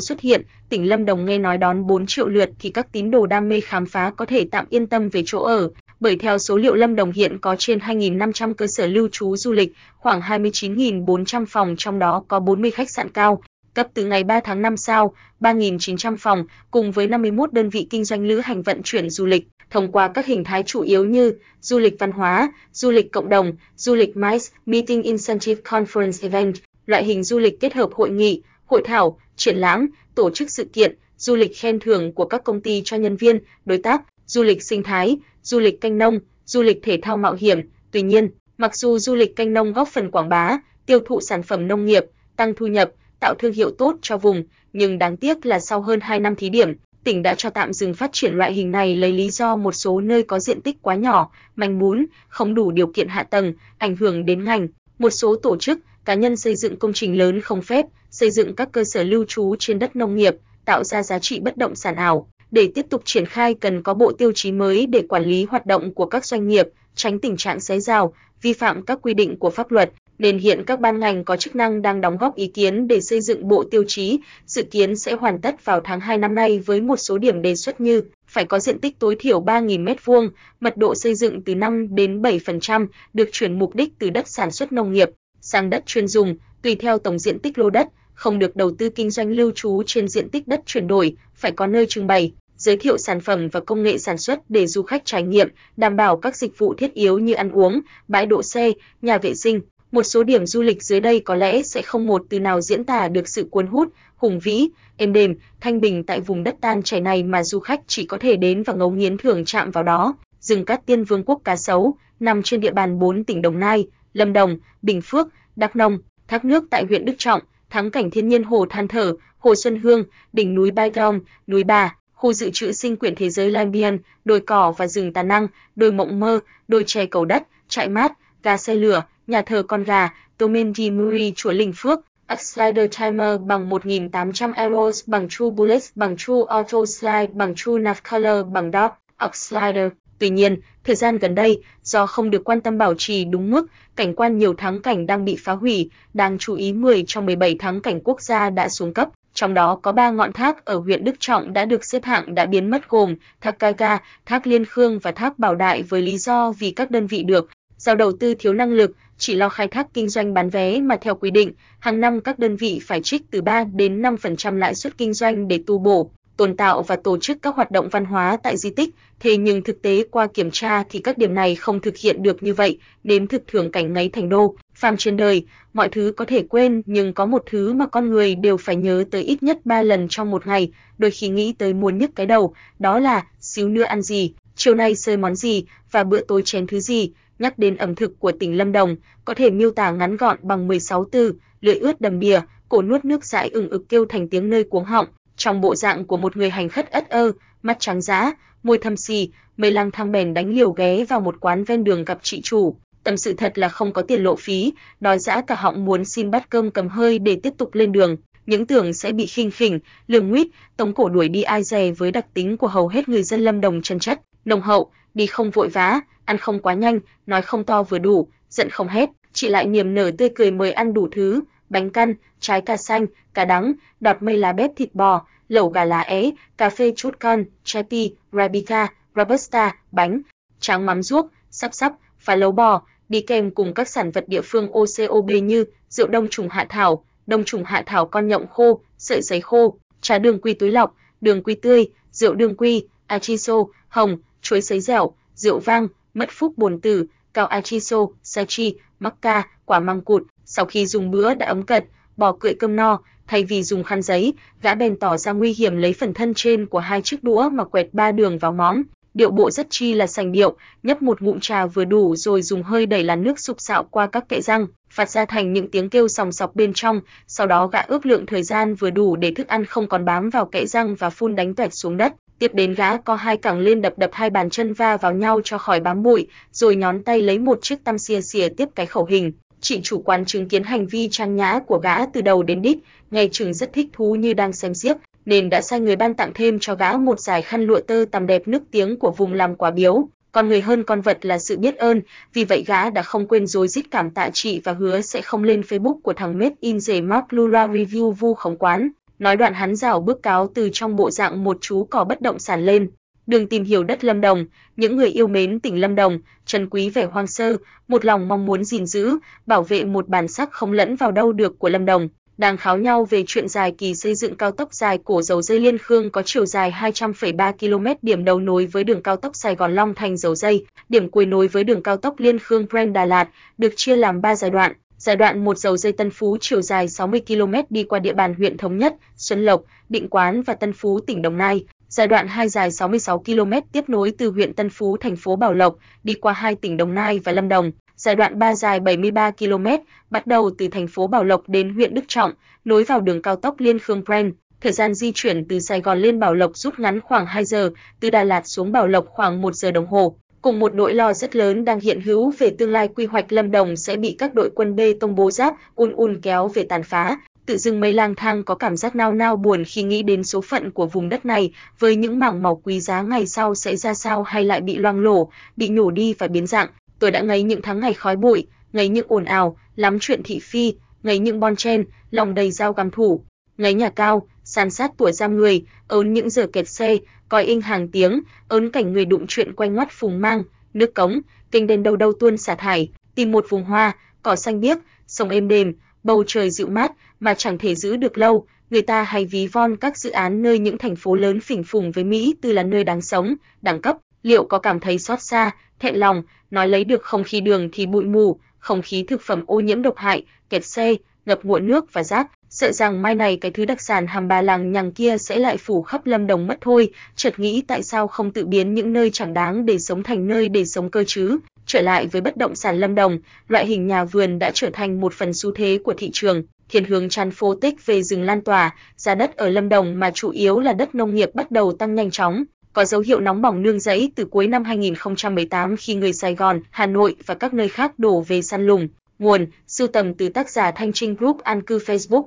xuất 0.00 0.20
hiện, 0.20 0.42
tỉnh 0.68 0.88
Lâm 0.88 1.04
Đồng 1.04 1.24
nghe 1.24 1.38
nói 1.38 1.58
đón 1.58 1.86
4 1.86 2.06
triệu 2.06 2.28
lượt 2.28 2.50
thì 2.58 2.70
các 2.70 2.92
tín 2.92 3.10
đồ 3.10 3.26
đam 3.26 3.48
mê 3.48 3.60
khám 3.60 3.86
phá 3.86 4.12
có 4.16 4.24
thể 4.24 4.46
tạm 4.50 4.66
yên 4.70 4.86
tâm 4.86 5.08
về 5.08 5.22
chỗ 5.26 5.42
ở, 5.42 5.70
bởi 6.00 6.16
theo 6.16 6.38
số 6.38 6.56
liệu 6.56 6.74
Lâm 6.74 6.96
Đồng 6.96 7.12
hiện 7.12 7.38
có 7.38 7.56
trên 7.58 7.78
2.500 7.78 8.54
cơ 8.54 8.66
sở 8.66 8.86
lưu 8.86 9.08
trú 9.12 9.36
du 9.36 9.52
lịch, 9.52 9.72
khoảng 9.98 10.20
29.400 10.20 11.46
phòng 11.46 11.74
trong 11.78 11.98
đó 11.98 12.24
có 12.28 12.40
40 12.40 12.70
khách 12.70 12.90
sạn 12.90 13.08
cao, 13.08 13.42
cấp 13.74 13.86
từ 13.94 14.04
ngày 14.04 14.24
3 14.24 14.40
tháng 14.40 14.62
5 14.62 14.76
sao, 14.76 15.14
3.900 15.40 16.16
phòng, 16.16 16.44
cùng 16.70 16.92
với 16.92 17.06
51 17.06 17.52
đơn 17.52 17.70
vị 17.70 17.86
kinh 17.90 18.04
doanh 18.04 18.26
lữ 18.26 18.40
hành 18.40 18.62
vận 18.62 18.82
chuyển 18.82 19.10
du 19.10 19.26
lịch, 19.26 19.48
thông 19.72 19.92
qua 19.92 20.08
các 20.08 20.26
hình 20.26 20.44
thái 20.44 20.62
chủ 20.66 20.80
yếu 20.80 21.04
như 21.04 21.32
du 21.60 21.78
lịch 21.78 21.98
văn 21.98 22.12
hóa, 22.12 22.52
du 22.72 22.90
lịch 22.90 23.12
cộng 23.12 23.28
đồng, 23.28 23.52
du 23.76 23.94
lịch 23.94 24.16
MICE, 24.16 24.44
Meeting 24.66 25.02
Incentive 25.02 25.62
Conference 25.62 26.22
Event, 26.22 26.54
loại 26.86 27.04
hình 27.04 27.24
du 27.24 27.38
lịch 27.38 27.60
kết 27.60 27.74
hợp 27.74 27.90
hội 27.92 28.10
nghị, 28.10 28.42
hội 28.66 28.82
thảo, 28.84 29.18
triển 29.36 29.56
lãm, 29.56 29.86
tổ 30.14 30.30
chức 30.30 30.50
sự 30.50 30.64
kiện, 30.72 30.96
du 31.16 31.36
lịch 31.36 31.56
khen 31.56 31.80
thưởng 31.80 32.12
của 32.12 32.24
các 32.24 32.44
công 32.44 32.60
ty 32.60 32.82
cho 32.84 32.96
nhân 32.96 33.16
viên, 33.16 33.38
đối 33.64 33.78
tác, 33.78 34.02
du 34.26 34.42
lịch 34.42 34.62
sinh 34.62 34.82
thái, 34.82 35.16
du 35.42 35.58
lịch 35.58 35.80
canh 35.80 35.98
nông, 35.98 36.18
du 36.44 36.62
lịch 36.62 36.82
thể 36.82 36.98
thao 37.02 37.16
mạo 37.16 37.34
hiểm. 37.34 37.60
Tuy 37.90 38.02
nhiên, 38.02 38.30
mặc 38.58 38.76
dù 38.76 38.98
du 38.98 39.14
lịch 39.14 39.36
canh 39.36 39.52
nông 39.52 39.72
góp 39.72 39.88
phần 39.88 40.10
quảng 40.10 40.28
bá, 40.28 40.58
tiêu 40.86 40.98
thụ 41.06 41.20
sản 41.20 41.42
phẩm 41.42 41.68
nông 41.68 41.86
nghiệp, 41.86 42.04
tăng 42.36 42.54
thu 42.54 42.66
nhập, 42.66 42.90
tạo 43.20 43.34
thương 43.38 43.52
hiệu 43.52 43.70
tốt 43.70 43.96
cho 44.02 44.16
vùng, 44.16 44.44
nhưng 44.72 44.98
đáng 44.98 45.16
tiếc 45.16 45.46
là 45.46 45.60
sau 45.60 45.80
hơn 45.80 46.00
2 46.00 46.20
năm 46.20 46.36
thí 46.36 46.48
điểm, 46.48 46.74
tỉnh 47.04 47.22
đã 47.22 47.34
cho 47.34 47.50
tạm 47.50 47.72
dừng 47.72 47.94
phát 47.94 48.10
triển 48.12 48.34
loại 48.34 48.52
hình 48.52 48.70
này 48.70 48.96
lấy 48.96 49.12
lý 49.12 49.30
do 49.30 49.56
một 49.56 49.72
số 49.72 50.00
nơi 50.00 50.22
có 50.22 50.38
diện 50.38 50.60
tích 50.60 50.76
quá 50.82 50.94
nhỏ, 50.94 51.30
manh 51.56 51.78
mún, 51.78 52.06
không 52.28 52.54
đủ 52.54 52.70
điều 52.70 52.86
kiện 52.86 53.08
hạ 53.08 53.22
tầng, 53.22 53.52
ảnh 53.78 53.96
hưởng 53.96 54.26
đến 54.26 54.44
ngành. 54.44 54.68
Một 54.98 55.10
số 55.10 55.36
tổ 55.36 55.56
chức, 55.56 55.78
cá 56.04 56.14
nhân 56.14 56.36
xây 56.36 56.56
dựng 56.56 56.76
công 56.76 56.92
trình 56.92 57.18
lớn 57.18 57.40
không 57.40 57.62
phép, 57.62 57.86
xây 58.10 58.30
dựng 58.30 58.54
các 58.54 58.72
cơ 58.72 58.84
sở 58.84 59.02
lưu 59.02 59.24
trú 59.28 59.56
trên 59.58 59.78
đất 59.78 59.96
nông 59.96 60.16
nghiệp, 60.16 60.36
tạo 60.64 60.84
ra 60.84 61.02
giá 61.02 61.18
trị 61.18 61.40
bất 61.40 61.56
động 61.56 61.74
sản 61.74 61.96
ảo. 61.96 62.28
Để 62.50 62.70
tiếp 62.74 62.86
tục 62.90 63.02
triển 63.04 63.26
khai 63.26 63.54
cần 63.54 63.82
có 63.82 63.94
bộ 63.94 64.12
tiêu 64.12 64.32
chí 64.34 64.52
mới 64.52 64.86
để 64.86 65.02
quản 65.08 65.24
lý 65.24 65.44
hoạt 65.44 65.66
động 65.66 65.94
của 65.94 66.06
các 66.06 66.24
doanh 66.24 66.48
nghiệp, 66.48 66.68
tránh 66.94 67.18
tình 67.18 67.36
trạng 67.36 67.60
xé 67.60 67.80
rào, 67.80 68.14
vi 68.42 68.52
phạm 68.52 68.82
các 68.82 68.98
quy 69.02 69.14
định 69.14 69.38
của 69.38 69.50
pháp 69.50 69.70
luật, 69.70 69.92
nên 70.18 70.38
hiện 70.38 70.64
các 70.66 70.80
ban 70.80 71.00
ngành 71.00 71.24
có 71.24 71.36
chức 71.36 71.56
năng 71.56 71.82
đang 71.82 72.00
đóng 72.00 72.16
góp 72.16 72.36
ý 72.36 72.46
kiến 72.46 72.88
để 72.88 73.00
xây 73.00 73.20
dựng 73.20 73.48
bộ 73.48 73.64
tiêu 73.70 73.84
chí, 73.86 74.18
dự 74.46 74.62
kiến 74.62 74.96
sẽ 74.96 75.12
hoàn 75.12 75.40
tất 75.40 75.64
vào 75.64 75.80
tháng 75.84 76.00
2 76.00 76.18
năm 76.18 76.34
nay 76.34 76.58
với 76.58 76.80
một 76.80 76.96
số 76.96 77.18
điểm 77.18 77.42
đề 77.42 77.56
xuất 77.56 77.80
như 77.80 78.02
phải 78.28 78.44
có 78.44 78.58
diện 78.58 78.78
tích 78.78 78.98
tối 78.98 79.16
thiểu 79.18 79.42
3.000 79.42 79.84
m2, 79.84 80.28
mật 80.60 80.76
độ 80.76 80.94
xây 80.94 81.14
dựng 81.14 81.42
từ 81.42 81.54
5 81.54 81.94
đến 81.94 82.22
7%, 82.22 82.86
được 83.14 83.28
chuyển 83.32 83.58
mục 83.58 83.74
đích 83.74 83.92
từ 83.98 84.10
đất 84.10 84.28
sản 84.28 84.50
xuất 84.50 84.72
nông 84.72 84.92
nghiệp 84.92 85.10
sang 85.40 85.70
đất 85.70 85.86
chuyên 85.86 86.08
dùng, 86.08 86.36
tùy 86.62 86.74
theo 86.74 86.98
tổng 86.98 87.18
diện 87.18 87.38
tích 87.38 87.58
lô 87.58 87.70
đất, 87.70 87.88
không 88.14 88.38
được 88.38 88.56
đầu 88.56 88.70
tư 88.78 88.88
kinh 88.88 89.10
doanh 89.10 89.30
lưu 89.30 89.50
trú 89.54 89.82
trên 89.86 90.08
diện 90.08 90.28
tích 90.28 90.48
đất 90.48 90.60
chuyển 90.66 90.86
đổi, 90.86 91.16
phải 91.34 91.52
có 91.52 91.66
nơi 91.66 91.86
trưng 91.88 92.06
bày, 92.06 92.32
giới 92.56 92.76
thiệu 92.76 92.98
sản 92.98 93.20
phẩm 93.20 93.48
và 93.48 93.60
công 93.60 93.82
nghệ 93.82 93.98
sản 93.98 94.18
xuất 94.18 94.50
để 94.50 94.66
du 94.66 94.82
khách 94.82 95.02
trải 95.04 95.22
nghiệm, 95.22 95.48
đảm 95.76 95.96
bảo 95.96 96.16
các 96.16 96.36
dịch 96.36 96.58
vụ 96.58 96.74
thiết 96.74 96.94
yếu 96.94 97.18
như 97.18 97.32
ăn 97.32 97.50
uống, 97.50 97.80
bãi 98.08 98.26
đỗ 98.26 98.42
xe, 98.42 98.70
nhà 99.02 99.18
vệ 99.18 99.34
sinh, 99.34 99.60
một 99.92 100.02
số 100.02 100.22
điểm 100.22 100.46
du 100.46 100.62
lịch 100.62 100.82
dưới 100.82 101.00
đây 101.00 101.20
có 101.20 101.34
lẽ 101.34 101.62
sẽ 101.62 101.82
không 101.82 102.06
một 102.06 102.22
từ 102.28 102.40
nào 102.40 102.60
diễn 102.60 102.84
tả 102.84 103.08
được 103.08 103.28
sự 103.28 103.48
cuốn 103.50 103.66
hút, 103.66 103.88
hùng 104.16 104.40
vĩ, 104.40 104.68
êm 104.96 105.12
đềm, 105.12 105.34
thanh 105.60 105.80
bình 105.80 106.04
tại 106.04 106.20
vùng 106.20 106.44
đất 106.44 106.56
tan 106.60 106.82
chảy 106.82 107.00
này 107.00 107.22
mà 107.22 107.42
du 107.42 107.60
khách 107.60 107.80
chỉ 107.86 108.06
có 108.06 108.18
thể 108.18 108.36
đến 108.36 108.62
và 108.62 108.74
ngấu 108.74 108.90
nghiến 108.90 109.18
thưởng 109.18 109.44
chạm 109.44 109.70
vào 109.70 109.84
đó. 109.84 110.14
Rừng 110.40 110.64
Cát 110.64 110.86
Tiên 110.86 111.04
Vương 111.04 111.24
quốc 111.24 111.40
cá 111.44 111.56
sấu 111.56 111.94
nằm 112.20 112.42
trên 112.42 112.60
địa 112.60 112.70
bàn 112.70 112.98
4 112.98 113.24
tỉnh 113.24 113.42
Đồng 113.42 113.60
Nai, 113.60 113.86
Lâm 114.12 114.32
Đồng, 114.32 114.58
Bình 114.82 115.00
Phước, 115.04 115.28
Đắk 115.56 115.76
Nông, 115.76 115.98
thác 116.28 116.44
nước 116.44 116.64
tại 116.70 116.84
huyện 116.84 117.04
Đức 117.04 117.14
Trọng, 117.18 117.40
thắng 117.70 117.90
cảnh 117.90 118.10
thiên 118.10 118.28
nhiên 118.28 118.42
hồ 118.42 118.66
Than 118.70 118.88
Thở, 118.88 119.12
hồ 119.38 119.54
Xuân 119.54 119.80
Hương, 119.80 120.04
đỉnh 120.32 120.54
núi 120.54 120.70
Bai 120.70 120.90
Dong, 120.94 121.20
núi 121.46 121.64
Bà, 121.64 121.96
khu 122.14 122.32
dự 122.32 122.50
trữ 122.50 122.72
sinh 122.72 122.96
quyển 122.96 123.14
thế 123.14 123.30
giới 123.30 123.50
Lambian, 123.50 123.98
đồi 124.24 124.40
cỏ 124.40 124.74
và 124.76 124.86
rừng 124.86 125.12
tà 125.12 125.22
năng, 125.22 125.46
đồi 125.76 125.92
mộng 125.92 126.20
mơ, 126.20 126.40
đồi 126.68 126.84
chè 126.86 127.06
cầu 127.06 127.24
đất, 127.24 127.42
trại 127.68 127.88
mát, 127.88 128.12
gà 128.42 128.56
xe 128.56 128.74
lửa, 128.74 129.02
nhà 129.26 129.42
thờ 129.42 129.62
con 129.68 129.84
gà, 129.84 130.08
Domenji 130.38 130.96
Muri 130.96 131.32
chùa 131.36 131.52
Linh 131.52 131.72
Phước, 131.76 132.00
Slider 132.38 132.90
Timer 132.98 133.40
bằng 133.46 133.68
1800 133.68 134.52
euros 134.52 135.02
bằng 135.06 135.28
True 135.28 135.50
Bullets 135.50 135.90
bằng 135.94 136.16
True 136.16 136.40
Auto 136.48 136.84
Slide 136.86 137.26
bằng 137.32 137.54
True 137.56 137.80
Nav 137.80 137.96
Color 138.10 138.46
bằng 138.52 138.70
Dot, 138.72 138.90
Slider. 139.32 139.88
Tuy 140.18 140.30
nhiên, 140.30 140.60
thời 140.84 140.96
gian 140.96 141.18
gần 141.18 141.34
đây, 141.34 141.62
do 141.82 142.06
không 142.06 142.30
được 142.30 142.44
quan 142.44 142.60
tâm 142.60 142.78
bảo 142.78 142.94
trì 142.94 143.24
đúng 143.24 143.50
mức, 143.50 143.66
cảnh 143.96 144.14
quan 144.14 144.38
nhiều 144.38 144.54
thắng 144.54 144.82
cảnh 144.82 145.06
đang 145.06 145.24
bị 145.24 145.36
phá 145.40 145.52
hủy, 145.52 145.90
đáng 146.14 146.38
chú 146.38 146.54
ý 146.54 146.72
10 146.72 147.04
trong 147.06 147.26
17 147.26 147.56
thắng 147.58 147.80
cảnh 147.80 148.00
quốc 148.04 148.20
gia 148.20 148.50
đã 148.50 148.68
xuống 148.68 148.94
cấp, 148.94 149.08
trong 149.34 149.54
đó 149.54 149.78
có 149.82 149.92
3 149.92 150.10
ngọn 150.10 150.32
thác 150.32 150.64
ở 150.64 150.78
huyện 150.78 151.04
Đức 151.04 151.14
Trọng 151.18 151.52
đã 151.52 151.64
được 151.64 151.84
xếp 151.84 152.04
hạng 152.04 152.34
đã 152.34 152.46
biến 152.46 152.70
mất 152.70 152.88
gồm 152.88 153.14
Thác 153.40 153.58
Caga, 153.58 153.98
Thác 154.26 154.46
Liên 154.46 154.64
Khương 154.64 154.98
và 154.98 155.12
Thác 155.12 155.38
Bảo 155.38 155.54
Đại 155.54 155.82
với 155.82 156.02
lý 156.02 156.18
do 156.18 156.52
vì 156.52 156.70
các 156.70 156.90
đơn 156.90 157.06
vị 157.06 157.22
được 157.22 157.50
giao 157.76 157.94
đầu 157.94 158.12
tư 158.20 158.34
thiếu 158.34 158.54
năng 158.54 158.72
lực, 158.72 158.92
chỉ 159.22 159.34
lo 159.34 159.48
khai 159.48 159.68
thác 159.68 159.86
kinh 159.94 160.08
doanh 160.08 160.34
bán 160.34 160.50
vé 160.50 160.80
mà 160.80 160.96
theo 161.00 161.14
quy 161.14 161.30
định, 161.30 161.52
hàng 161.78 162.00
năm 162.00 162.20
các 162.20 162.38
đơn 162.38 162.56
vị 162.56 162.80
phải 162.82 163.00
trích 163.02 163.22
từ 163.30 163.42
3 163.42 163.64
đến 163.64 164.02
5% 164.02 164.56
lãi 164.56 164.74
suất 164.74 164.98
kinh 164.98 165.14
doanh 165.14 165.48
để 165.48 165.60
tu 165.66 165.78
bổ, 165.78 166.10
tồn 166.36 166.56
tạo 166.56 166.82
và 166.82 166.96
tổ 166.96 167.18
chức 167.18 167.42
các 167.42 167.54
hoạt 167.54 167.70
động 167.70 167.88
văn 167.88 168.04
hóa 168.04 168.36
tại 168.42 168.56
di 168.56 168.70
tích, 168.70 168.90
thế 169.20 169.36
nhưng 169.36 169.62
thực 169.62 169.82
tế 169.82 170.04
qua 170.10 170.26
kiểm 170.26 170.50
tra 170.50 170.82
thì 170.82 170.98
các 170.98 171.18
điểm 171.18 171.34
này 171.34 171.54
không 171.54 171.80
thực 171.80 171.96
hiện 171.96 172.22
được 172.22 172.42
như 172.42 172.54
vậy, 172.54 172.78
đến 173.04 173.26
thực 173.26 173.46
thường 173.46 173.72
cảnh 173.72 173.92
ngấy 173.92 174.08
thành 174.08 174.28
đô. 174.28 174.54
Phàm 174.74 174.96
trên 174.96 175.16
đời, 175.16 175.46
mọi 175.72 175.88
thứ 175.88 176.12
có 176.16 176.24
thể 176.24 176.42
quên 176.42 176.82
nhưng 176.86 177.12
có 177.12 177.26
một 177.26 177.42
thứ 177.50 177.72
mà 177.72 177.86
con 177.86 178.10
người 178.10 178.34
đều 178.34 178.56
phải 178.56 178.76
nhớ 178.76 179.04
tới 179.10 179.22
ít 179.22 179.42
nhất 179.42 179.58
3 179.64 179.82
lần 179.82 180.08
trong 180.08 180.30
một 180.30 180.46
ngày, 180.46 180.72
đôi 180.98 181.10
khi 181.10 181.28
nghĩ 181.28 181.54
tới 181.58 181.74
muốn 181.74 181.98
nhức 181.98 182.10
cái 182.16 182.26
đầu, 182.26 182.54
đó 182.78 182.98
là 182.98 183.26
xíu 183.40 183.68
nữa 183.68 183.82
ăn 183.82 184.02
gì, 184.02 184.32
chiều 184.56 184.74
nay 184.74 184.94
xơi 184.94 185.16
món 185.16 185.34
gì 185.34 185.64
và 185.90 186.04
bữa 186.04 186.20
tối 186.20 186.42
chén 186.44 186.66
thứ 186.66 186.80
gì. 186.80 187.12
Nhắc 187.42 187.58
đến 187.58 187.76
ẩm 187.76 187.94
thực 187.94 188.20
của 188.20 188.32
tỉnh 188.32 188.56
Lâm 188.56 188.72
Đồng, 188.72 188.96
có 189.24 189.34
thể 189.34 189.50
miêu 189.50 189.70
tả 189.70 189.90
ngắn 189.90 190.16
gọn 190.16 190.38
bằng 190.42 190.68
16 190.68 191.04
từ, 191.04 191.34
lưỡi 191.60 191.74
ướt 191.74 192.00
đầm 192.00 192.20
đìa, 192.20 192.40
cổ 192.68 192.82
nuốt 192.82 193.04
nước 193.04 193.24
dãi 193.24 193.48
ừng 193.48 193.68
ực 193.68 193.88
kêu 193.88 194.06
thành 194.08 194.28
tiếng 194.28 194.50
nơi 194.50 194.64
cuống 194.64 194.84
họng, 194.84 195.06
trong 195.36 195.60
bộ 195.60 195.74
dạng 195.74 196.04
của 196.04 196.16
một 196.16 196.36
người 196.36 196.50
hành 196.50 196.68
khất 196.68 196.90
ất 196.90 197.08
ơ, 197.08 197.32
mắt 197.62 197.76
trắng 197.80 198.00
dã, 198.00 198.32
môi 198.62 198.78
thâm 198.78 198.96
xì, 198.96 199.30
mây 199.56 199.70
lang 199.70 199.90
thang 199.90 200.12
bèn 200.12 200.34
đánh 200.34 200.50
liều 200.50 200.70
ghé 200.70 201.04
vào 201.04 201.20
một 201.20 201.40
quán 201.40 201.64
ven 201.64 201.84
đường 201.84 202.04
gặp 202.04 202.18
chị 202.22 202.40
chủ. 202.40 202.76
Tâm 203.04 203.16
sự 203.16 203.32
thật 203.32 203.58
là 203.58 203.68
không 203.68 203.92
có 203.92 204.02
tiền 204.02 204.22
lộ 204.22 204.36
phí, 204.36 204.72
đói 205.00 205.18
dã 205.18 205.40
cả 205.46 205.54
họng 205.54 205.84
muốn 205.84 206.04
xin 206.04 206.30
bát 206.30 206.50
cơm 206.50 206.70
cầm 206.70 206.88
hơi 206.88 207.18
để 207.18 207.40
tiếp 207.42 207.52
tục 207.58 207.74
lên 207.74 207.92
đường. 207.92 208.16
Những 208.46 208.66
tưởng 208.66 208.92
sẽ 208.92 209.12
bị 209.12 209.26
khinh 209.26 209.50
khỉnh, 209.50 209.78
lường 210.06 210.28
nguyết, 210.28 210.46
tống 210.76 210.94
cổ 210.94 211.08
đuổi 211.08 211.28
đi 211.28 211.42
ai 211.42 211.62
dè 211.62 211.90
với 211.90 212.10
đặc 212.10 212.26
tính 212.34 212.56
của 212.56 212.68
hầu 212.68 212.88
hết 212.88 213.08
người 213.08 213.22
dân 213.22 213.40
Lâm 213.40 213.60
Đồng 213.60 213.82
chân 213.82 213.98
chất, 213.98 214.20
nồng 214.44 214.62
hậu, 214.62 214.90
đi 215.14 215.26
không 215.26 215.50
vội 215.50 215.68
vã, 215.68 216.00
ăn 216.24 216.38
không 216.38 216.60
quá 216.60 216.74
nhanh, 216.74 217.00
nói 217.26 217.42
không 217.42 217.64
to 217.64 217.82
vừa 217.82 217.98
đủ, 217.98 218.28
giận 218.50 218.70
không 218.70 218.88
hết, 218.88 219.10
chị 219.32 219.48
lại 219.48 219.66
niềm 219.66 219.94
nở 219.94 220.10
tươi 220.18 220.28
cười 220.34 220.50
mời 220.50 220.72
ăn 220.72 220.94
đủ 220.94 221.08
thứ, 221.12 221.40
bánh 221.68 221.90
căn, 221.90 222.14
trái 222.40 222.60
cà 222.60 222.76
xanh, 222.76 223.06
cà 223.34 223.44
đắng, 223.44 223.72
đọt 224.00 224.22
mây 224.22 224.36
lá 224.36 224.52
bếp 224.52 224.70
thịt 224.76 224.94
bò, 224.94 225.26
lẩu 225.48 225.68
gà 225.68 225.84
lá 225.84 226.00
é, 226.00 226.30
cà 226.56 226.70
phê 226.70 226.92
chút 226.96 227.16
con, 227.18 227.44
chai 227.64 227.82
pi, 227.82 228.14
Arabica, 228.32 228.88
Robusta, 229.16 229.76
bánh, 229.92 230.22
tráng 230.60 230.86
mắm 230.86 231.02
ruốc, 231.02 231.26
sắp 231.50 231.74
sắp, 231.74 231.92
phá 232.18 232.36
lấu 232.36 232.52
bò, 232.52 232.82
đi 233.08 233.20
kèm 233.20 233.50
cùng 233.50 233.74
các 233.74 233.88
sản 233.88 234.10
vật 234.10 234.24
địa 234.28 234.40
phương 234.44 234.72
OCOB 234.72 235.30
như 235.42 235.64
rượu 235.88 236.08
đông 236.08 236.28
trùng 236.28 236.48
hạ 236.48 236.66
thảo, 236.68 237.04
đông 237.26 237.44
trùng 237.44 237.64
hạ 237.64 237.82
thảo 237.86 238.06
con 238.06 238.28
nhộng 238.28 238.46
khô, 238.46 238.80
sợi 238.98 239.22
giấy 239.22 239.40
khô, 239.40 239.76
trà 240.00 240.18
đường 240.18 240.40
quy 240.40 240.54
túi 240.54 240.70
lọc, 240.70 240.94
đường 241.20 241.42
quy 241.42 241.54
tươi, 241.54 241.86
rượu 242.12 242.34
đường 242.34 242.56
quy, 242.56 242.86
achiso, 243.06 243.54
hồng, 243.88 244.18
chuối 244.42 244.60
sấy 244.60 244.80
dẻo, 244.80 245.12
rượu 245.34 245.58
vang, 245.58 245.88
mật 246.14 246.28
phúc 246.32 246.52
bồn 246.56 246.80
tử, 246.80 247.06
cao 247.34 247.46
achiso, 247.46 248.06
sachi, 248.22 248.74
macca, 249.00 249.42
quả 249.64 249.80
măng 249.80 250.00
cụt. 250.00 250.22
Sau 250.44 250.64
khi 250.64 250.86
dùng 250.86 251.10
bữa 251.10 251.34
đã 251.34 251.46
ấm 251.46 251.62
cật, 251.62 251.84
bò 252.16 252.32
cưỡi 252.32 252.54
cơm 252.54 252.76
no, 252.76 253.00
thay 253.26 253.44
vì 253.44 253.62
dùng 253.62 253.84
khăn 253.84 254.02
giấy, 254.02 254.34
gã 254.62 254.74
bèn 254.74 254.96
tỏ 254.96 255.16
ra 255.16 255.32
nguy 255.32 255.54
hiểm 255.54 255.76
lấy 255.76 255.92
phần 255.92 256.14
thân 256.14 256.34
trên 256.34 256.66
của 256.66 256.78
hai 256.78 257.02
chiếc 257.02 257.24
đũa 257.24 257.48
mà 257.48 257.64
quẹt 257.64 257.88
ba 257.92 258.12
đường 258.12 258.38
vào 258.38 258.52
móng. 258.52 258.82
Điệu 259.14 259.30
bộ 259.30 259.50
rất 259.50 259.66
chi 259.70 259.94
là 259.94 260.06
sành 260.06 260.32
điệu, 260.32 260.56
nhấp 260.82 261.02
một 261.02 261.20
ngụm 261.20 261.40
trà 261.40 261.66
vừa 261.66 261.84
đủ 261.84 262.16
rồi 262.16 262.42
dùng 262.42 262.62
hơi 262.62 262.86
đẩy 262.86 263.04
làn 263.04 263.22
nước 263.22 263.40
sục 263.40 263.60
sạo 263.60 263.84
qua 263.90 264.06
các 264.06 264.28
kẽ 264.28 264.40
răng, 264.40 264.66
phát 264.90 265.10
ra 265.10 265.24
thành 265.24 265.52
những 265.52 265.70
tiếng 265.70 265.90
kêu 265.90 266.08
sòng 266.08 266.32
sọc 266.32 266.54
bên 266.54 266.72
trong, 266.74 267.00
sau 267.26 267.46
đó 267.46 267.66
gã 267.66 267.80
ước 267.80 268.06
lượng 268.06 268.26
thời 268.26 268.42
gian 268.42 268.74
vừa 268.74 268.90
đủ 268.90 269.16
để 269.16 269.32
thức 269.34 269.48
ăn 269.48 269.64
không 269.64 269.88
còn 269.88 270.04
bám 270.04 270.30
vào 270.30 270.46
kẽ 270.46 270.66
răng 270.66 270.94
và 270.94 271.10
phun 271.10 271.34
đánh 271.34 271.54
toẹt 271.54 271.74
xuống 271.74 271.96
đất. 271.96 272.14
Tiếp 272.42 272.54
đến 272.54 272.74
gã 272.74 272.96
co 272.96 273.14
hai 273.14 273.36
cẳng 273.36 273.58
lên 273.58 273.82
đập 273.82 273.92
đập 273.96 274.10
hai 274.12 274.30
bàn 274.30 274.50
chân 274.50 274.72
va 274.72 274.96
vào 274.96 275.12
nhau 275.12 275.40
cho 275.44 275.58
khỏi 275.58 275.80
bám 275.80 276.02
bụi, 276.02 276.26
rồi 276.52 276.76
nhón 276.76 277.02
tay 277.02 277.22
lấy 277.22 277.38
một 277.38 277.58
chiếc 277.62 277.84
tăm 277.84 277.98
xìa 277.98 278.20
xìa 278.20 278.48
tiếp 278.48 278.68
cái 278.74 278.86
khẩu 278.86 279.04
hình, 279.04 279.32
Chị 279.60 279.80
chủ 279.82 280.02
quán 280.04 280.24
chứng 280.24 280.48
kiến 280.48 280.62
hành 280.62 280.86
vi 280.86 281.08
trang 281.08 281.36
nhã 281.36 281.58
của 281.66 281.78
gã 281.78 282.06
từ 282.06 282.20
đầu 282.20 282.42
đến 282.42 282.62
đít, 282.62 282.78
ngày 283.10 283.28
chừng 283.32 283.54
rất 283.54 283.72
thích 283.72 283.88
thú 283.92 284.14
như 284.14 284.34
đang 284.34 284.52
xem 284.52 284.74
xiếc, 284.74 284.96
nên 285.24 285.50
đã 285.50 285.60
sai 285.60 285.80
người 285.80 285.96
ban 285.96 286.14
tặng 286.14 286.30
thêm 286.34 286.58
cho 286.58 286.74
gã 286.74 286.96
một 286.96 287.20
dải 287.20 287.42
khăn 287.42 287.64
lụa 287.64 287.80
tơ 287.80 288.04
tằm 288.10 288.26
đẹp 288.26 288.48
nước 288.48 288.62
tiếng 288.70 288.98
của 288.98 289.10
vùng 289.10 289.32
làm 289.32 289.56
quả 289.56 289.70
biếu. 289.70 290.08
Con 290.32 290.48
người 290.48 290.60
hơn 290.60 290.84
con 290.84 291.00
vật 291.00 291.24
là 291.24 291.38
sự 291.38 291.58
biết 291.58 291.76
ơn, 291.76 292.00
vì 292.34 292.44
vậy 292.44 292.64
gã 292.66 292.90
đã 292.90 293.02
không 293.02 293.26
quên 293.26 293.46
rồi 293.46 293.68
rít 293.68 293.84
cảm 293.90 294.10
tạ 294.10 294.30
chị 294.32 294.60
và 294.64 294.72
hứa 294.72 295.00
sẽ 295.00 295.22
không 295.22 295.44
lên 295.44 295.60
Facebook 295.60 296.00
của 296.02 296.12
thằng 296.12 296.38
Made 296.38 296.54
in 296.60 296.78
the 296.88 297.00
Mark 297.00 297.24
Lura 297.30 297.66
review 297.66 298.10
vu 298.10 298.34
khống 298.34 298.56
quán. 298.56 298.88
Nói 299.22 299.36
đoạn 299.36 299.54
hắn 299.54 299.76
rảo 299.76 300.00
bước 300.00 300.22
cáo 300.22 300.50
từ 300.54 300.70
trong 300.72 300.96
bộ 300.96 301.10
dạng 301.10 301.44
một 301.44 301.58
chú 301.60 301.84
cò 301.84 302.04
bất 302.04 302.20
động 302.20 302.38
sản 302.38 302.66
lên. 302.66 302.90
Đường 303.26 303.48
tìm 303.48 303.64
hiểu 303.64 303.84
đất 303.84 304.04
Lâm 304.04 304.20
Đồng, 304.20 304.46
những 304.76 304.96
người 304.96 305.08
yêu 305.08 305.26
mến 305.26 305.60
tỉnh 305.60 305.80
Lâm 305.80 305.94
Đồng, 305.94 306.18
trân 306.46 306.68
quý 306.70 306.90
vẻ 306.90 307.04
hoang 307.04 307.26
sơ, 307.26 307.56
một 307.88 308.04
lòng 308.04 308.28
mong 308.28 308.46
muốn 308.46 308.64
gìn 308.64 308.86
giữ, 308.86 309.18
bảo 309.46 309.62
vệ 309.62 309.84
một 309.84 310.08
bản 310.08 310.28
sắc 310.28 310.52
không 310.52 310.72
lẫn 310.72 310.96
vào 310.96 311.12
đâu 311.12 311.32
được 311.32 311.58
của 311.58 311.68
Lâm 311.68 311.84
Đồng, 311.84 312.08
đang 312.38 312.56
kháo 312.56 312.78
nhau 312.78 313.04
về 313.04 313.24
chuyện 313.26 313.48
dài 313.48 313.74
kỳ 313.78 313.94
xây 313.94 314.14
dựng 314.14 314.36
cao 314.36 314.50
tốc 314.50 314.74
dài 314.74 314.98
cổ 315.04 315.22
dầu 315.22 315.42
dây 315.42 315.60
Liên 315.60 315.78
Khương 315.78 316.10
có 316.10 316.22
chiều 316.24 316.46
dài 316.46 316.74
200,3 316.80 317.52
km 317.52 317.86
điểm 318.02 318.24
đầu 318.24 318.40
nối 318.40 318.66
với 318.66 318.84
đường 318.84 319.02
cao 319.02 319.16
tốc 319.16 319.36
Sài 319.36 319.54
Gòn 319.54 319.74
Long 319.74 319.94
Thành 319.94 320.16
dầu 320.16 320.34
dây, 320.34 320.66
điểm 320.88 321.10
cuối 321.10 321.26
nối 321.26 321.48
với 321.48 321.64
đường 321.64 321.82
cao 321.82 321.96
tốc 321.96 322.14
Liên 322.18 322.38
Khương 322.38 322.66
Brand 322.70 322.92
Đà 322.92 323.04
Lạt, 323.04 323.28
được 323.58 323.72
chia 323.76 323.96
làm 323.96 324.20
3 324.20 324.36
giai 324.36 324.50
đoạn. 324.50 324.72
Giai 325.04 325.16
đoạn 325.16 325.44
1 325.44 325.58
dầu 325.58 325.76
dây 325.76 325.92
Tân 325.92 326.10
Phú 326.10 326.36
chiều 326.40 326.62
dài 326.62 326.88
60 326.88 327.20
km 327.26 327.54
đi 327.70 327.84
qua 327.84 327.98
địa 327.98 328.12
bàn 328.12 328.34
huyện 328.34 328.56
Thống 328.56 328.78
Nhất, 328.78 328.94
Xuân 329.16 329.44
Lộc, 329.44 329.62
Định 329.88 330.08
Quán 330.08 330.42
và 330.42 330.54
Tân 330.54 330.72
Phú 330.72 331.00
tỉnh 331.00 331.22
Đồng 331.22 331.38
Nai. 331.38 331.64
Giai 331.88 332.06
đoạn 332.06 332.28
2 332.28 332.48
dài 332.48 332.70
66 332.70 333.18
km 333.18 333.52
tiếp 333.72 333.88
nối 333.88 334.12
từ 334.18 334.30
huyện 334.30 334.54
Tân 334.54 334.70
Phú 334.70 334.96
thành 334.96 335.16
phố 335.16 335.36
Bảo 335.36 335.54
Lộc 335.54 335.76
đi 336.04 336.14
qua 336.14 336.32
hai 336.32 336.54
tỉnh 336.54 336.76
Đồng 336.76 336.94
Nai 336.94 337.18
và 337.18 337.32
Lâm 337.32 337.48
Đồng. 337.48 337.72
Giai 337.96 338.14
đoạn 338.14 338.38
3 338.38 338.54
dài 338.54 338.80
73 338.80 339.30
km 339.30 339.66
bắt 340.10 340.26
đầu 340.26 340.50
từ 340.58 340.68
thành 340.68 340.86
phố 340.86 341.06
Bảo 341.06 341.24
Lộc 341.24 341.48
đến 341.48 341.74
huyện 341.74 341.94
Đức 341.94 342.04
Trọng, 342.08 342.32
nối 342.64 342.84
vào 342.84 343.00
đường 343.00 343.22
cao 343.22 343.36
tốc 343.36 343.54
Liên 343.58 343.78
Khương 343.78 344.04
Brand. 344.04 344.32
Thời 344.60 344.72
gian 344.72 344.94
di 344.94 345.12
chuyển 345.14 345.48
từ 345.48 345.60
Sài 345.60 345.80
Gòn 345.80 345.98
lên 345.98 346.20
Bảo 346.20 346.34
Lộc 346.34 346.56
rút 346.56 346.78
ngắn 346.78 347.00
khoảng 347.00 347.26
2 347.26 347.44
giờ, 347.44 347.70
từ 348.00 348.10
Đà 348.10 348.24
Lạt 348.24 348.46
xuống 348.46 348.72
Bảo 348.72 348.86
Lộc 348.86 349.06
khoảng 349.06 349.42
1 349.42 349.54
giờ 349.54 349.70
đồng 349.70 349.86
hồ 349.86 350.16
cùng 350.42 350.58
một 350.58 350.74
nỗi 350.74 350.94
lo 350.94 351.12
rất 351.12 351.36
lớn 351.36 351.64
đang 351.64 351.80
hiện 351.80 352.00
hữu 352.00 352.32
về 352.38 352.50
tương 352.50 352.70
lai 352.70 352.88
quy 352.88 353.06
hoạch 353.06 353.32
Lâm 353.32 353.50
Đồng 353.50 353.76
sẽ 353.76 353.96
bị 353.96 354.16
các 354.18 354.34
đội 354.34 354.50
quân 354.54 354.76
bê 354.76 354.94
tông 355.00 355.14
bố 355.14 355.30
giáp 355.30 355.54
un 355.74 355.92
un 355.92 356.20
kéo 356.20 356.48
về 356.48 356.62
tàn 356.62 356.82
phá. 356.82 357.18
Tự 357.46 357.56
dưng 357.56 357.80
mấy 357.80 357.92
lang 357.92 358.14
thang 358.14 358.44
có 358.44 358.54
cảm 358.54 358.76
giác 358.76 358.96
nao 358.96 359.12
nao 359.12 359.36
buồn 359.36 359.64
khi 359.64 359.82
nghĩ 359.82 360.02
đến 360.02 360.24
số 360.24 360.40
phận 360.40 360.70
của 360.70 360.86
vùng 360.86 361.08
đất 361.08 361.26
này, 361.26 361.52
với 361.78 361.96
những 361.96 362.18
mảng 362.18 362.42
màu 362.42 362.60
quý 362.64 362.80
giá 362.80 363.02
ngày 363.02 363.26
sau 363.26 363.54
sẽ 363.54 363.76
ra 363.76 363.94
sao 363.94 364.22
hay 364.22 364.44
lại 364.44 364.60
bị 364.60 364.76
loang 364.76 365.00
lổ, 365.00 365.30
bị 365.56 365.68
nhổ 365.68 365.90
đi 365.90 366.14
và 366.18 366.28
biến 366.28 366.46
dạng. 366.46 366.68
Tôi 366.98 367.10
đã 367.10 367.20
ngấy 367.20 367.42
những 367.42 367.62
tháng 367.62 367.80
ngày 367.80 367.94
khói 367.94 368.16
bụi, 368.16 368.46
ngấy 368.72 368.88
những 368.88 369.06
ồn 369.08 369.24
ào, 369.24 369.56
lắm 369.76 369.98
chuyện 370.00 370.20
thị 370.24 370.38
phi, 370.42 370.74
ngấy 371.02 371.18
những 371.18 371.40
bon 371.40 371.56
chen, 371.56 371.84
lòng 372.10 372.34
đầy 372.34 372.50
dao 372.50 372.72
găm 372.72 372.90
thủ, 372.90 373.20
ngấy 373.58 373.74
nhà 373.74 373.88
cao, 373.88 374.26
san 374.44 374.70
sát 374.70 374.90
tuổi 374.96 375.12
giam 375.12 375.36
người, 375.36 375.64
ớn 375.88 376.14
những 376.14 376.30
giờ 376.30 376.46
kẹt 376.52 376.68
xe, 376.68 376.96
coi 377.32 377.44
inh 377.44 377.60
hàng 377.60 377.88
tiếng, 377.88 378.20
ớn 378.48 378.70
cảnh 378.70 378.92
người 378.92 379.04
đụng 379.04 379.26
chuyện 379.28 379.52
quanh 379.52 379.74
ngoắt 379.74 379.88
phùng 379.90 380.20
mang, 380.20 380.42
nước 380.74 380.94
cống, 380.94 381.20
kênh 381.50 381.66
đền 381.66 381.82
đầu 381.82 381.96
đầu 381.96 382.12
tuôn 382.12 382.36
xả 382.36 382.54
thải, 382.54 382.92
tìm 383.14 383.32
một 383.32 383.46
vùng 383.48 383.64
hoa, 383.64 383.92
cỏ 384.22 384.36
xanh 384.36 384.60
biếc, 384.60 384.78
sông 385.06 385.28
êm 385.28 385.48
đềm, 385.48 385.72
bầu 386.02 386.24
trời 386.26 386.50
dịu 386.50 386.66
mát 386.66 386.92
mà 387.20 387.34
chẳng 387.34 387.58
thể 387.58 387.74
giữ 387.74 387.96
được 387.96 388.18
lâu, 388.18 388.46
người 388.70 388.82
ta 388.82 389.02
hay 389.02 389.24
ví 389.24 389.46
von 389.46 389.76
các 389.76 389.98
dự 389.98 390.10
án 390.10 390.42
nơi 390.42 390.58
những 390.58 390.78
thành 390.78 390.96
phố 390.96 391.14
lớn 391.14 391.40
phỉnh 391.40 391.64
phùng 391.64 391.92
với 391.92 392.04
Mỹ 392.04 392.34
từ 392.40 392.52
là 392.52 392.62
nơi 392.62 392.84
đáng 392.84 393.02
sống, 393.02 393.34
đẳng 393.62 393.80
cấp, 393.80 393.96
liệu 394.22 394.44
có 394.44 394.58
cảm 394.58 394.80
thấy 394.80 394.98
xót 394.98 395.22
xa, 395.22 395.50
thẹn 395.78 395.96
lòng, 395.96 396.22
nói 396.50 396.68
lấy 396.68 396.84
được 396.84 397.02
không 397.02 397.24
khí 397.24 397.40
đường 397.40 397.68
thì 397.72 397.86
bụi 397.86 398.04
mù, 398.04 398.38
không 398.58 398.82
khí 398.82 399.04
thực 399.08 399.22
phẩm 399.22 399.44
ô 399.46 399.60
nhiễm 399.60 399.82
độc 399.82 399.96
hại, 399.96 400.24
kẹt 400.50 400.64
xe, 400.64 400.94
ngập 401.26 401.44
ngụa 401.44 401.58
nước 401.58 401.92
và 401.92 402.02
rác, 402.02 402.30
sợ 402.54 402.72
rằng 402.72 403.02
mai 403.02 403.14
này 403.14 403.36
cái 403.36 403.50
thứ 403.50 403.64
đặc 403.64 403.80
sản 403.80 404.06
hàm 404.06 404.28
bà 404.28 404.42
làng 404.42 404.72
nhằng 404.72 404.92
kia 404.92 405.18
sẽ 405.18 405.38
lại 405.38 405.56
phủ 405.56 405.82
khắp 405.82 406.06
Lâm 406.06 406.26
Đồng 406.26 406.46
mất 406.46 406.58
thôi, 406.60 406.90
chợt 407.16 407.38
nghĩ 407.38 407.62
tại 407.66 407.82
sao 407.82 408.08
không 408.08 408.32
tự 408.32 408.46
biến 408.46 408.74
những 408.74 408.92
nơi 408.92 409.10
chẳng 409.10 409.34
đáng 409.34 409.66
để 409.66 409.78
sống 409.78 410.02
thành 410.02 410.28
nơi 410.28 410.48
để 410.48 410.64
sống 410.64 410.90
cơ 410.90 411.04
chứ. 411.06 411.38
Trở 411.66 411.80
lại 411.80 412.06
với 412.06 412.20
bất 412.20 412.36
động 412.36 412.54
sản 412.54 412.80
Lâm 412.80 412.94
Đồng, 412.94 413.18
loại 413.48 413.66
hình 413.66 413.86
nhà 413.86 414.04
vườn 414.04 414.38
đã 414.38 414.50
trở 414.54 414.70
thành 414.72 415.00
một 415.00 415.14
phần 415.14 415.34
xu 415.34 415.52
thế 415.52 415.78
của 415.84 415.94
thị 415.98 416.10
trường, 416.12 416.42
thiên 416.68 416.84
hướng 416.84 417.08
tràn 417.08 417.30
phô 417.30 417.54
tích 417.54 417.86
về 417.86 418.02
rừng 418.02 418.22
lan 418.22 418.40
tỏa, 418.40 418.74
giá 418.96 419.14
đất 419.14 419.36
ở 419.36 419.48
Lâm 419.48 419.68
Đồng 419.68 420.00
mà 420.00 420.10
chủ 420.10 420.30
yếu 420.30 420.60
là 420.60 420.72
đất 420.72 420.94
nông 420.94 421.14
nghiệp 421.14 421.30
bắt 421.34 421.50
đầu 421.50 421.72
tăng 421.72 421.94
nhanh 421.94 422.10
chóng, 422.10 422.44
có 422.72 422.84
dấu 422.84 423.00
hiệu 423.00 423.20
nóng 423.20 423.42
bỏng 423.42 423.62
nương 423.62 423.80
rẫy 423.80 424.12
từ 424.14 424.24
cuối 424.24 424.46
năm 424.46 424.64
2018 424.64 425.76
khi 425.76 425.94
người 425.94 426.12
Sài 426.12 426.34
Gòn, 426.34 426.60
Hà 426.70 426.86
Nội 426.86 427.16
và 427.26 427.34
các 427.34 427.54
nơi 427.54 427.68
khác 427.68 427.98
đổ 427.98 428.20
về 428.20 428.42
săn 428.42 428.66
lùng. 428.66 428.88
Nguồn: 429.18 429.46
Sưu 429.66 429.86
tầm 429.86 430.14
từ 430.14 430.28
tác 430.28 430.50
giả 430.50 430.70
Thanh 430.70 430.92
Trinh 430.92 431.14
Group 431.14 431.38
an 431.38 431.62
cư 431.62 431.78
Facebook 431.78 432.26